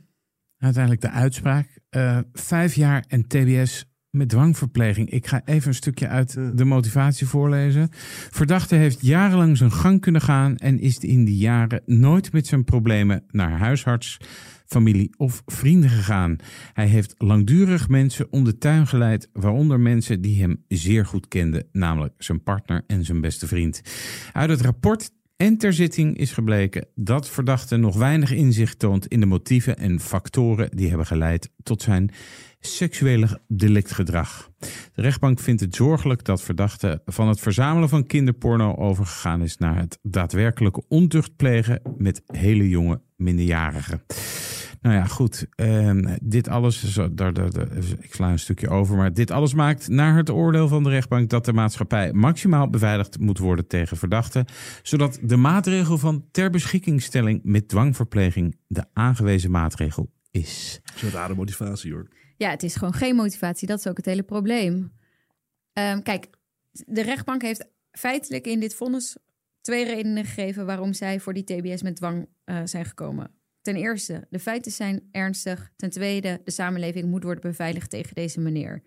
[0.60, 1.78] Uiteindelijk de uitspraak.
[1.88, 5.10] Eh, vijf jaar en TBS met dwangverpleging.
[5.10, 7.88] Ik ga even een stukje uit de motivatie voorlezen.
[8.30, 12.64] Verdachte heeft jarenlang zijn gang kunnen gaan en is in die jaren nooit met zijn
[12.64, 14.16] problemen naar huisarts,
[14.66, 16.36] familie of vrienden gegaan.
[16.72, 21.66] Hij heeft langdurig mensen om de tuin geleid, waaronder mensen die hem zeer goed kenden,
[21.72, 23.82] namelijk zijn partner en zijn beste vriend.
[24.32, 29.20] Uit het rapport en ter zitting is gebleken dat verdachte nog weinig inzicht toont in
[29.20, 32.10] de motieven en factoren die hebben geleid tot zijn
[32.58, 34.50] seksuele delictgedrag.
[34.94, 39.76] De rechtbank vindt het zorgelijk dat verdachte van het verzamelen van kinderporno overgegaan is naar
[39.76, 44.02] het daadwerkelijke ontucht plegen met hele jonge minderjarigen.
[44.80, 45.46] Nou ja, goed.
[45.54, 49.54] ehm, dit alles, zo, daar, daar, daar- ik sla een stukje over, maar dit alles
[49.54, 53.96] maakt naar het oordeel van de rechtbank dat de maatschappij maximaal beveiligd moet worden tegen
[53.96, 54.44] verdachten,
[54.82, 60.80] zodat de maatregel van ter beschikkingstelling met dwangverpleging de aangewezen maatregel is.
[60.84, 62.08] Dat is een rare motivatie hoor.
[62.36, 63.66] Ja, het is gewoon geen motivatie.
[63.68, 64.92] Dat is ook het hele probleem.
[65.72, 66.26] Ehm, kijk,
[66.72, 69.16] de rechtbank heeft feitelijk in dit vonnis
[69.60, 73.30] twee redenen gegeven waarom zij voor die TBS met dwang eh, zijn gekomen.
[73.62, 75.70] Ten eerste, de feiten zijn ernstig.
[75.76, 78.82] Ten tweede, de samenleving moet worden beveiligd tegen deze meneer.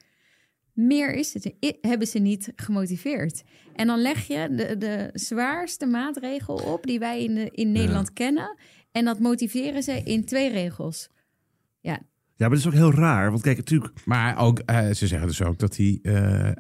[0.73, 3.43] Meer is het, hebben ze niet gemotiveerd.
[3.75, 8.13] En dan leg je de, de zwaarste maatregel op die wij in, de, in Nederland
[8.13, 8.57] kennen.
[8.91, 11.09] En dat motiveren ze in twee regels.
[11.79, 12.01] Ja, Ja,
[12.37, 13.29] maar dat is ook heel raar.
[13.29, 15.99] Want kijk, natuurlijk, Maar ook, eh, ze zeggen dus ook dat hij.
[16.03, 16.51] eh,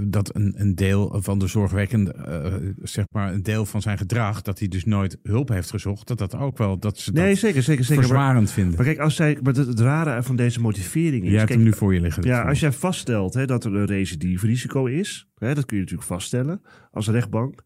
[0.00, 4.42] dat een, een deel van de zorgwekkende, eh, zeg maar, een deel van zijn gedrag,
[4.42, 7.62] dat hij dus nooit hulp heeft gezocht, dat dat ook wel, dat ze nee, zeker,
[7.62, 8.00] zeker, zeker.
[8.02, 8.76] Maar, verzwarend vinden.
[8.76, 11.28] maar kijk, als zij, maar het, het rare van deze motivering is...
[11.28, 12.22] Jij hebt kijk, hem nu voor je liggen.
[12.22, 16.08] Ja, als jij vaststelt hè, dat er een recidive-risico is, hè, dat kun je natuurlijk
[16.08, 16.60] vaststellen
[16.90, 17.62] als rechtbank.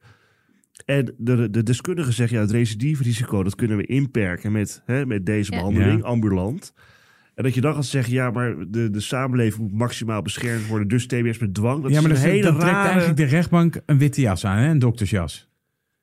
[0.85, 5.27] En de, de deskundigen zeggen, ja, het recidive-risico, dat kunnen we inperken met, hè, met
[5.27, 6.07] deze behandeling, Ja.
[6.07, 6.73] ambulant.
[7.37, 10.89] En dat je dan gaat zeggen, ja, maar de, de samenleving moet maximaal beschermd worden,
[10.89, 11.83] dus TBS met dwang.
[11.83, 12.89] Dat ja, maar is dat, een hele dan trekt rare...
[12.89, 14.71] eigenlijk de rechtbank een witte jas aan, hè?
[14.71, 15.51] een doktersjas.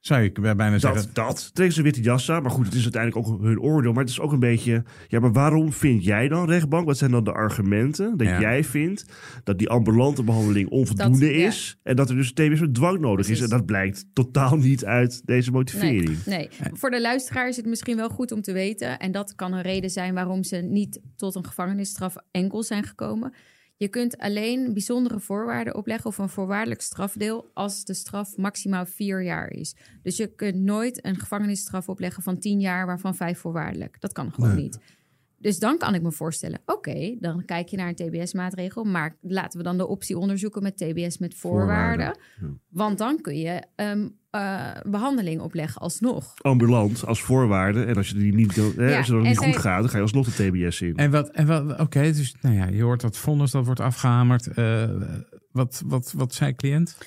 [0.04, 1.02] Zou ik bijna zeggen.
[1.04, 2.42] Dat, dat trekken ze witte jas aan.
[2.42, 3.92] Maar goed, het is uiteindelijk ook hun oordeel.
[3.94, 4.84] Maar het is ook een beetje...
[5.08, 6.86] Ja, maar waarom vind jij dan rechtbank?
[6.86, 8.40] Wat zijn dan de argumenten dat Ja.
[8.40, 9.06] jij vindt...
[9.44, 11.48] dat die ambulante behandeling onvoldoende Dat- ja.
[11.48, 11.78] is...
[11.84, 13.42] en dat er dus TBS met dwang nodig is?
[13.42, 16.26] En dat blijkt totaal niet uit deze Nee, motivering.
[16.26, 16.50] nee.
[16.74, 19.00] Voor de luisteraar is het misschien wel goed om te weten.
[19.00, 23.34] En dat kan een reden zijn waarom ze niet tot een gevangenisstraf enkel zijn gekomen.
[23.84, 29.24] Je kunt alleen bijzondere voorwaarden opleggen of een voorwaardelijk strafdeel als de straf maximaal vier
[29.24, 29.76] jaar is.
[30.04, 34.02] Dus je kunt nooit een gevangenisstraf opleggen van tien jaar, waarvan vijf voorwaardelijk.
[34.02, 34.80] Dat kan gewoon niet.
[35.38, 39.58] Dus dan kan ik me voorstellen, oké, dan kijk je naar een TBS-maatregel, maar laten
[39.58, 42.16] we dan de optie onderzoeken met TBS met voorwaarden.
[42.16, 46.34] Voorwaarden, Want dan kun je ehm, eh, behandeling opleggen alsnog.
[46.42, 47.84] Ambulant als voorwaarde.
[47.84, 49.80] En als je die niet, hè, Ja, als het niet zij- goed gaat...
[49.80, 50.96] dan ga je alsnog de TBS in.
[50.96, 54.48] En wat, en wat oké, dus nou ja, je hoort dat vonnis, dat wordt afgehamerd.
[54.48, 54.90] Eh,
[55.52, 56.98] wat, wat, wat zei cliënt?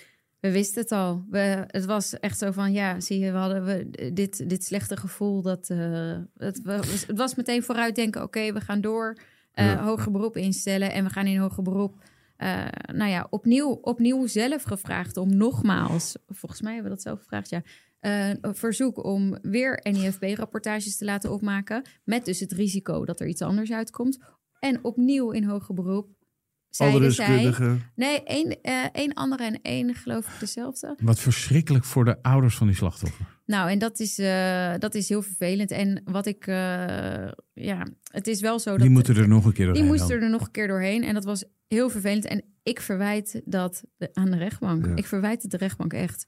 [0.40, 1.24] We wisten het al.
[1.30, 4.96] We, het was echt zo van, ja, zie je, we hadden we, dit, dit slechte
[4.96, 5.42] gevoel.
[5.42, 9.16] Dat, eh, het, was, het was meteen vooruitdenken, oké, we gaan door.
[9.52, 9.82] eh, Ja.
[9.84, 11.94] Hoger beroep instellen en we gaan in hoger beroep.
[12.36, 17.18] Eh, nou ja, opnieuw, opnieuw zelf gevraagd om nogmaals, volgens mij hebben we dat zelf
[17.18, 17.62] gevraagd, ja,
[18.00, 21.82] eh, een verzoek om weer NIFB-rapportages te laten opmaken.
[22.04, 24.18] Met dus het risico dat er iets anders uitkomt.
[24.58, 26.08] En opnieuw in hoger beroep.
[26.68, 27.90] Zij, deskundigen.
[27.94, 30.96] Nee, één, eh, één andere en één geloof ik dezelfde.
[31.02, 33.35] Wat verschrikkelijk voor de ouders van die slachtoffer.
[33.46, 35.70] Nou, en dat is, eh, dat is heel vervelend.
[35.70, 36.54] En wat ik, eh,
[37.52, 38.80] ja, het is wel zo dat...
[38.80, 39.90] Die moeten er nog een keer die doorheen.
[39.90, 40.24] moesten dan.
[40.24, 41.04] er nog een keer doorheen.
[41.04, 42.24] En dat was heel vervelend.
[42.24, 44.86] En ik verwijt dat de- aan de rechtbank.
[44.86, 44.94] Ja.
[44.94, 46.26] Ik verwijt het de rechtbank echt.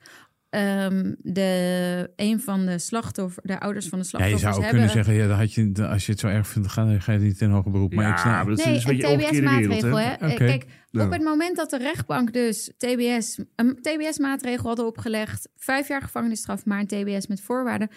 [0.50, 4.62] Ehm, de, een van de slachtoffer, de ouders van de Ja, je slachtoffers zou ook
[4.62, 4.80] hebben...
[4.88, 7.18] kunnen zeggen, ja, dan had je, als je het zo erg vindt, ga, ga je
[7.18, 7.94] niet in hoger beroep.
[7.94, 9.78] Maar ja, ik snap, maar dat Nee, is een een beetje omgekeerde wereld.
[9.80, 9.98] TBS-maatregel.
[9.98, 10.26] Hè?
[10.26, 10.32] Hè?
[10.32, 10.44] Oké.
[10.44, 10.66] Kijk,
[10.98, 11.04] Ja.
[11.06, 16.64] op het moment dat de rechtbank dus TBS, een TBS-maatregel hadden opgelegd, vijf jaar gevangenisstraf,
[16.64, 17.88] maar een TBS met voorwaarden,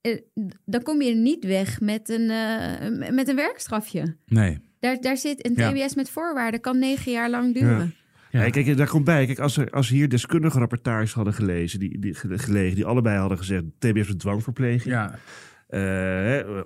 [0.00, 0.18] eh,
[0.64, 4.16] dan kom je niet weg met een, eh, met een werkstrafje.
[4.26, 4.58] nee.
[4.80, 5.70] Daar, daar zit een Ja.
[5.72, 7.94] TBS met voorwaarden, kan negen jaar lang duren.
[8.30, 8.40] Ja.
[8.44, 8.50] Ja.
[8.50, 9.26] kijk, daar komt bij.
[9.26, 13.38] Kijk, als, er, als hier deskundige rapportages hadden gelezen, die, die, gelegen, die allebei hadden
[13.38, 14.94] gezegd TBS met dwangverpleging.
[14.94, 15.18] Ja,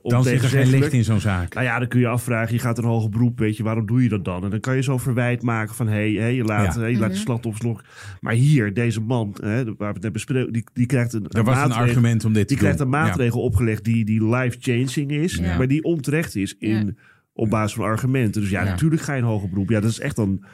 [0.02, 1.54] Dan zit er geen licht in zo'n zaak.
[1.54, 4.02] Nou ja, dan kun je afvragen, je gaat een hoger beroep, weet je, waarom doe
[4.02, 4.44] je dat dan?
[4.44, 6.86] En dan kan je zo verwijt maken van, hé, hey, je laat, Ja.
[6.86, 7.24] je laat de Mhm.
[7.24, 7.82] slachtoffers nog...
[8.20, 11.44] Maar hier, deze man, hè, waar we het net bespreken, die, die krijgt een, Er
[11.44, 15.10] was een maatregel- argument om dit te Die krijgt een maatregel opgelegd die, die life-changing
[15.10, 15.56] is, Ja.
[15.56, 16.92] maar die onterecht is in, Ja.
[17.32, 18.40] op basis van argumenten.
[18.40, 18.68] Dus ja, Ja.
[18.70, 19.70] natuurlijk ga je een hoger beroep.
[19.70, 20.44] Ja, dat is echt dan...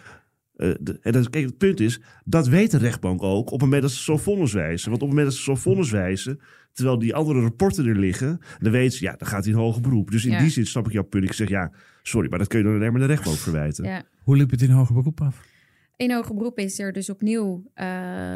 [0.63, 3.61] eh, de- en dat, kijk, het punt is, dat weet de rechtbank ook op het
[3.61, 4.91] moment dat ze zo'n vonnis wijzen.
[4.91, 6.41] Want op het moment dat ze zo'n vonnis wijzen,
[6.73, 9.81] terwijl die andere rapporten er liggen, dan weet ze, ja, dan gaat hij een hoger
[9.83, 10.11] beroep.
[10.11, 10.39] Dus in Ja.
[10.39, 11.25] die zin snap ik jouw punt.
[11.25, 13.85] Ik zeg, ja, sorry, maar dat kun je dan alleen maar de rechtbank verwijten.
[13.85, 14.03] Ja.
[14.23, 15.51] Hoe liep het in hoger beroep af?
[15.97, 17.87] In hoger beroep is er dus opnieuw eh,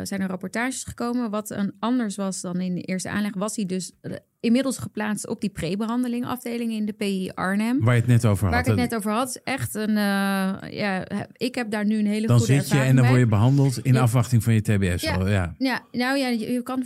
[0.02, 1.30] zijn er rapportages gekomen.
[1.30, 5.28] Wat een anders was dan in de eerste aanleg, was hij dus eh, inmiddels geplaatst
[5.28, 7.80] op die pre-behandeling afdeling in de PI Arnhem.
[7.84, 8.50] Waar je het net over had.
[8.52, 9.88] Waar ik het net over had, is echt een.
[9.88, 13.04] eh, ja, ik heb daar nu een hele dan goede zit je ervaring en dan
[13.04, 13.12] bij.
[13.14, 14.00] word je behandeld in Ja.
[14.00, 15.02] afwachting van je TBS.
[15.02, 15.20] Ja.
[15.20, 15.54] Oh, ja.
[15.58, 16.84] Ja, nou ja, je, je kan.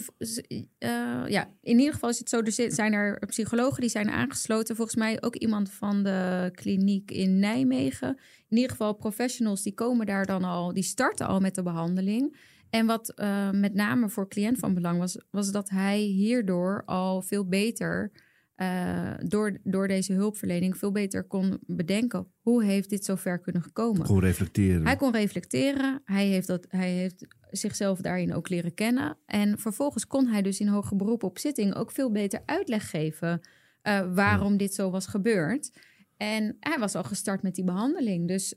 [0.79, 0.91] eh,
[1.29, 2.41] ja, in ieder geval is het zo.
[2.41, 4.77] Er zijn er psychologen die zijn aangesloten.
[4.77, 8.09] Volgens mij ook iemand van de kliniek in Nijmegen.
[8.49, 10.73] In ieder geval professionals die komen daar dan al.
[10.73, 12.37] Die starten al met de behandeling.
[12.71, 17.23] En wat eh, met name voor cliënt van belang was, was dat hij hierdoor al
[17.23, 18.13] veel beter.
[18.55, 24.07] eh, door, door deze hulpverlening veel beter kon bedenken hoe heeft dit zover kunnen gekomen.
[24.07, 24.85] Gewoon reflecteren.
[24.85, 26.01] Hij kon reflecteren.
[26.05, 29.17] Hij heeft, dat, hij heeft zichzelf daarin ook leren kennen.
[29.27, 33.41] En vervolgens kon hij dus in hoger beroep op zitting ook veel beter uitleg geven
[33.83, 35.71] eh, waarom dit zo was gebeurd.
[36.17, 38.29] En hij was al gestart met die behandeling.
[38.29, 38.55] Dus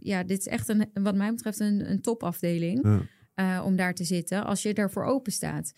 [0.00, 3.00] ja, dit is echt een, wat mij betreft een, een topafdeling Ja.
[3.38, 5.72] Eh, om daar te zitten als je ervoor open staat.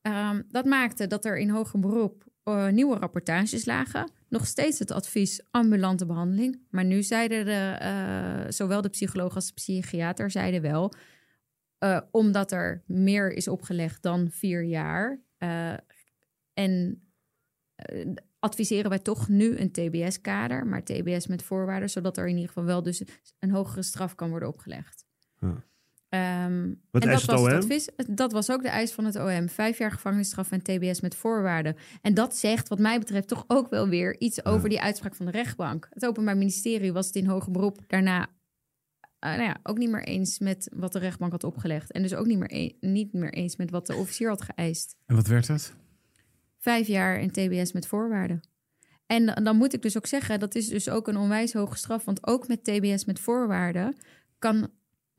[0.00, 4.10] Ehm, dat maakte dat er in hoger beroep eh, nieuwe rapportages lagen.
[4.28, 6.66] Nog steeds het advies ambulante behandeling.
[6.70, 10.92] Maar nu zeiden de, eh, zowel de psycholoog als de psychiater zeiden wel...
[12.10, 15.20] omdat er meer is opgelegd dan vier jaar...
[16.54, 17.02] en
[18.38, 20.66] adviseren wij toch nu een TBS-kader...
[20.66, 21.90] maar TBS met voorwaarden...
[21.90, 23.02] zodat er in ieder geval wel dus
[23.38, 25.04] een hogere straf kan worden opgelegd.
[25.40, 25.64] Ja.
[26.12, 27.54] Ehm, Wat en eist dat was OM?
[27.54, 27.88] het advies.
[28.06, 29.48] Dat was ook de eis van het OM.
[29.48, 31.76] Vijf jaar gevangenisstraf en TBS met voorwaarden.
[32.02, 35.26] En dat zegt, wat mij betreft, toch ook wel weer iets over die uitspraak van
[35.26, 35.88] de rechtbank.
[35.90, 38.26] Het Openbaar Ministerie was het in hoger beroep daarna
[39.18, 41.92] eh, nou ja, ook niet meer eens met wat de rechtbank had opgelegd.
[41.92, 44.96] En dus ook niet meer, een- niet meer eens met wat de officier had geëist.
[45.06, 45.74] En wat werd dat?
[46.58, 48.40] Vijf jaar en TBS met voorwaarden.
[49.06, 52.04] En dan moet ik dus ook zeggen, dat is dus ook een onwijs hoge straf.
[52.04, 53.96] Want ook met TBS met voorwaarden
[54.38, 54.70] kan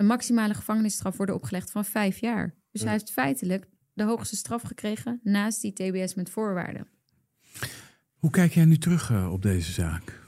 [0.04, 2.56] een maximale gevangenisstraf worden opgelegd van vijf jaar.
[2.72, 6.88] Dus hij heeft feitelijk de hoogste straf gekregen naast die TBS met voorwaarden.
[8.14, 10.22] Hoe kijk jij nu terug eh, op deze zaak?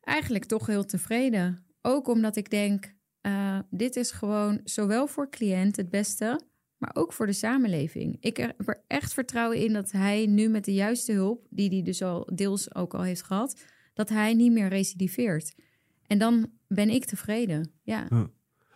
[0.00, 1.64] Eigenlijk toch heel tevreden.
[1.82, 6.40] Ook omdat ik denk, eh, dit is gewoon zowel voor cliënt het beste,
[6.76, 8.16] maar ook voor de samenleving.
[8.20, 11.82] Ik heb er echt vertrouwen in dat hij nu met de juiste hulp, die hij
[11.82, 15.54] dus al deels ook al heeft gehad, dat hij niet meer recidiveert.
[16.06, 17.72] En dan ben ik tevreden.
[17.82, 18.06] Ja.
[18.10, 18.30] Ja.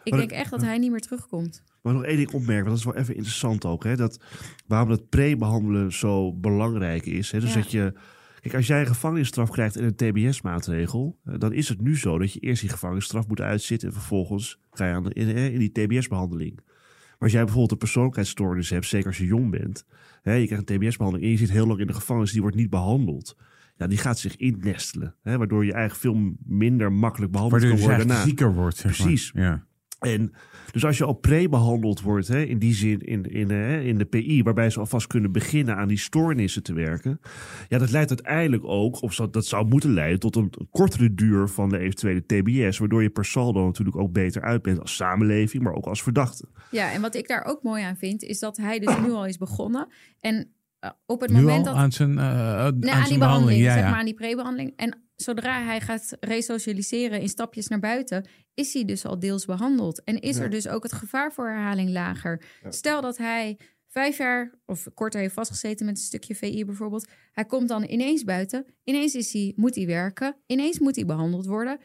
[0.05, 1.63] Ik Maar denk echt dat hij niet meer terugkomt.
[1.83, 3.85] Maar nog één ding opmerken, want dat is wel even interessant ook.
[3.85, 3.97] Hè?
[3.97, 4.21] Dat,
[4.67, 7.31] waarom dat pre-behandelen zo belangrijk is.
[7.31, 7.41] Hè?
[7.41, 7.61] Dus Ja.
[7.61, 7.93] dat je...
[8.41, 11.19] Kijk, als jij een gevangenisstraf krijgt en een TBS-maatregel...
[11.25, 13.89] eh, dan is het nu zo dat je eerst die gevangenisstraf moet uitzitten...
[13.89, 16.55] en vervolgens ga je aan de, in, in die TBS-behandeling.
[16.55, 18.87] Maar als jij bijvoorbeeld een persoonlijkheidsstoornis hebt...
[18.87, 19.85] zeker als je jong bent...
[20.23, 21.25] Hè, je krijgt een TBS-behandeling...
[21.31, 23.37] en je zit heel lang in de gevangenis, die wordt niet behandeld...
[23.77, 25.15] Ja, die gaat zich innestelen.
[25.23, 25.39] Hè?
[25.39, 28.53] Waardoor je eigenlijk veel minder makkelijk behandeld Waardoor je kan dus worden eigenlijk daarna.
[28.55, 28.77] zieker wordt.
[28.77, 29.07] Zeg maar.
[29.07, 29.31] Precies.
[29.35, 29.67] Ja.
[29.99, 30.33] En
[30.71, 34.05] dus als je al pre-behandeld wordt, hè, in die zin in, in, hè, in de
[34.05, 37.21] PI, waarbij ze alvast kunnen beginnen aan die stoornissen te werken,
[37.69, 41.49] ja, dat leidt uiteindelijk ook, of dat zou moeten leiden tot een, een kortere duur
[41.49, 45.63] van de eventuele TBS, waardoor je per saldo natuurlijk ook beter uit bent als samenleving,
[45.63, 46.49] maar ook als verdachte.
[46.71, 49.27] Ja, en wat ik daar ook mooi aan vind, is dat hij dus nu al
[49.27, 49.89] is begonnen.
[50.21, 53.09] En eh, op het Nu moment al dat aan zijn, eh, aan Nee, zijn aan
[53.09, 53.91] die behandeling, Ja, zeg ja.
[53.91, 54.73] maar aan die pre-behandeling.
[54.77, 60.03] En zodra hij gaat resocialiseren in stapjes naar buiten, is hij dus al deels behandeld.
[60.05, 62.45] En is er dus ook het gevaar voor herhaling lager.
[62.69, 63.59] Stel dat hij
[63.89, 67.09] vijf jaar of korter heeft vastgezeten met een stukje VI bijvoorbeeld.
[67.33, 68.67] Hij komt dan ineens buiten.
[68.85, 70.37] Ineens is hij, moet hij werken.
[70.47, 71.79] Ineens moet hij behandeld worden.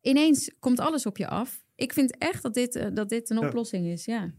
[0.00, 1.62] Ineens komt alles op je af.
[1.74, 3.46] Ik vind echt dat dit, eh, dat dit een Ja.
[3.46, 4.04] oplossing is.
[4.04, 4.32] Ja,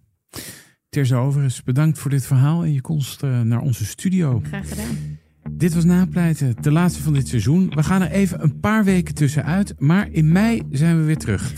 [0.89, 4.39] Teers Overes, bedankt voor dit verhaal en je komst eh, naar onze studio.
[4.43, 5.14] graag gedaan.
[5.51, 7.69] Dit was Napleiten, de laatste van dit seizoen.
[7.69, 11.53] We gaan er even een paar weken tussenuit, maar in mei zijn we weer terug.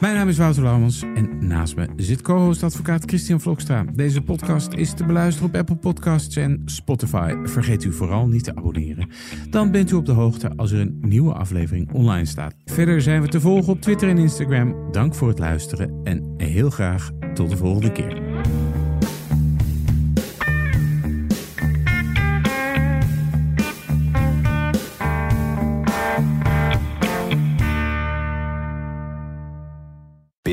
[0.00, 3.84] Mijn naam is Wouter Laumans en naast me zit co-host advocaat Christian Vlokstra.
[3.94, 7.34] Deze podcast is te beluisteren op Apple Podcasts en Spotify.
[7.44, 9.08] Vergeet u vooral niet te abonneren.
[9.50, 12.54] Dan bent u op de hoogte als er een nieuwe aflevering online staat.
[12.64, 14.92] Verder zijn we te volgen op Twitter en Instagram.
[14.92, 18.31] Dank voor het luisteren en heel graag tot de volgende keer.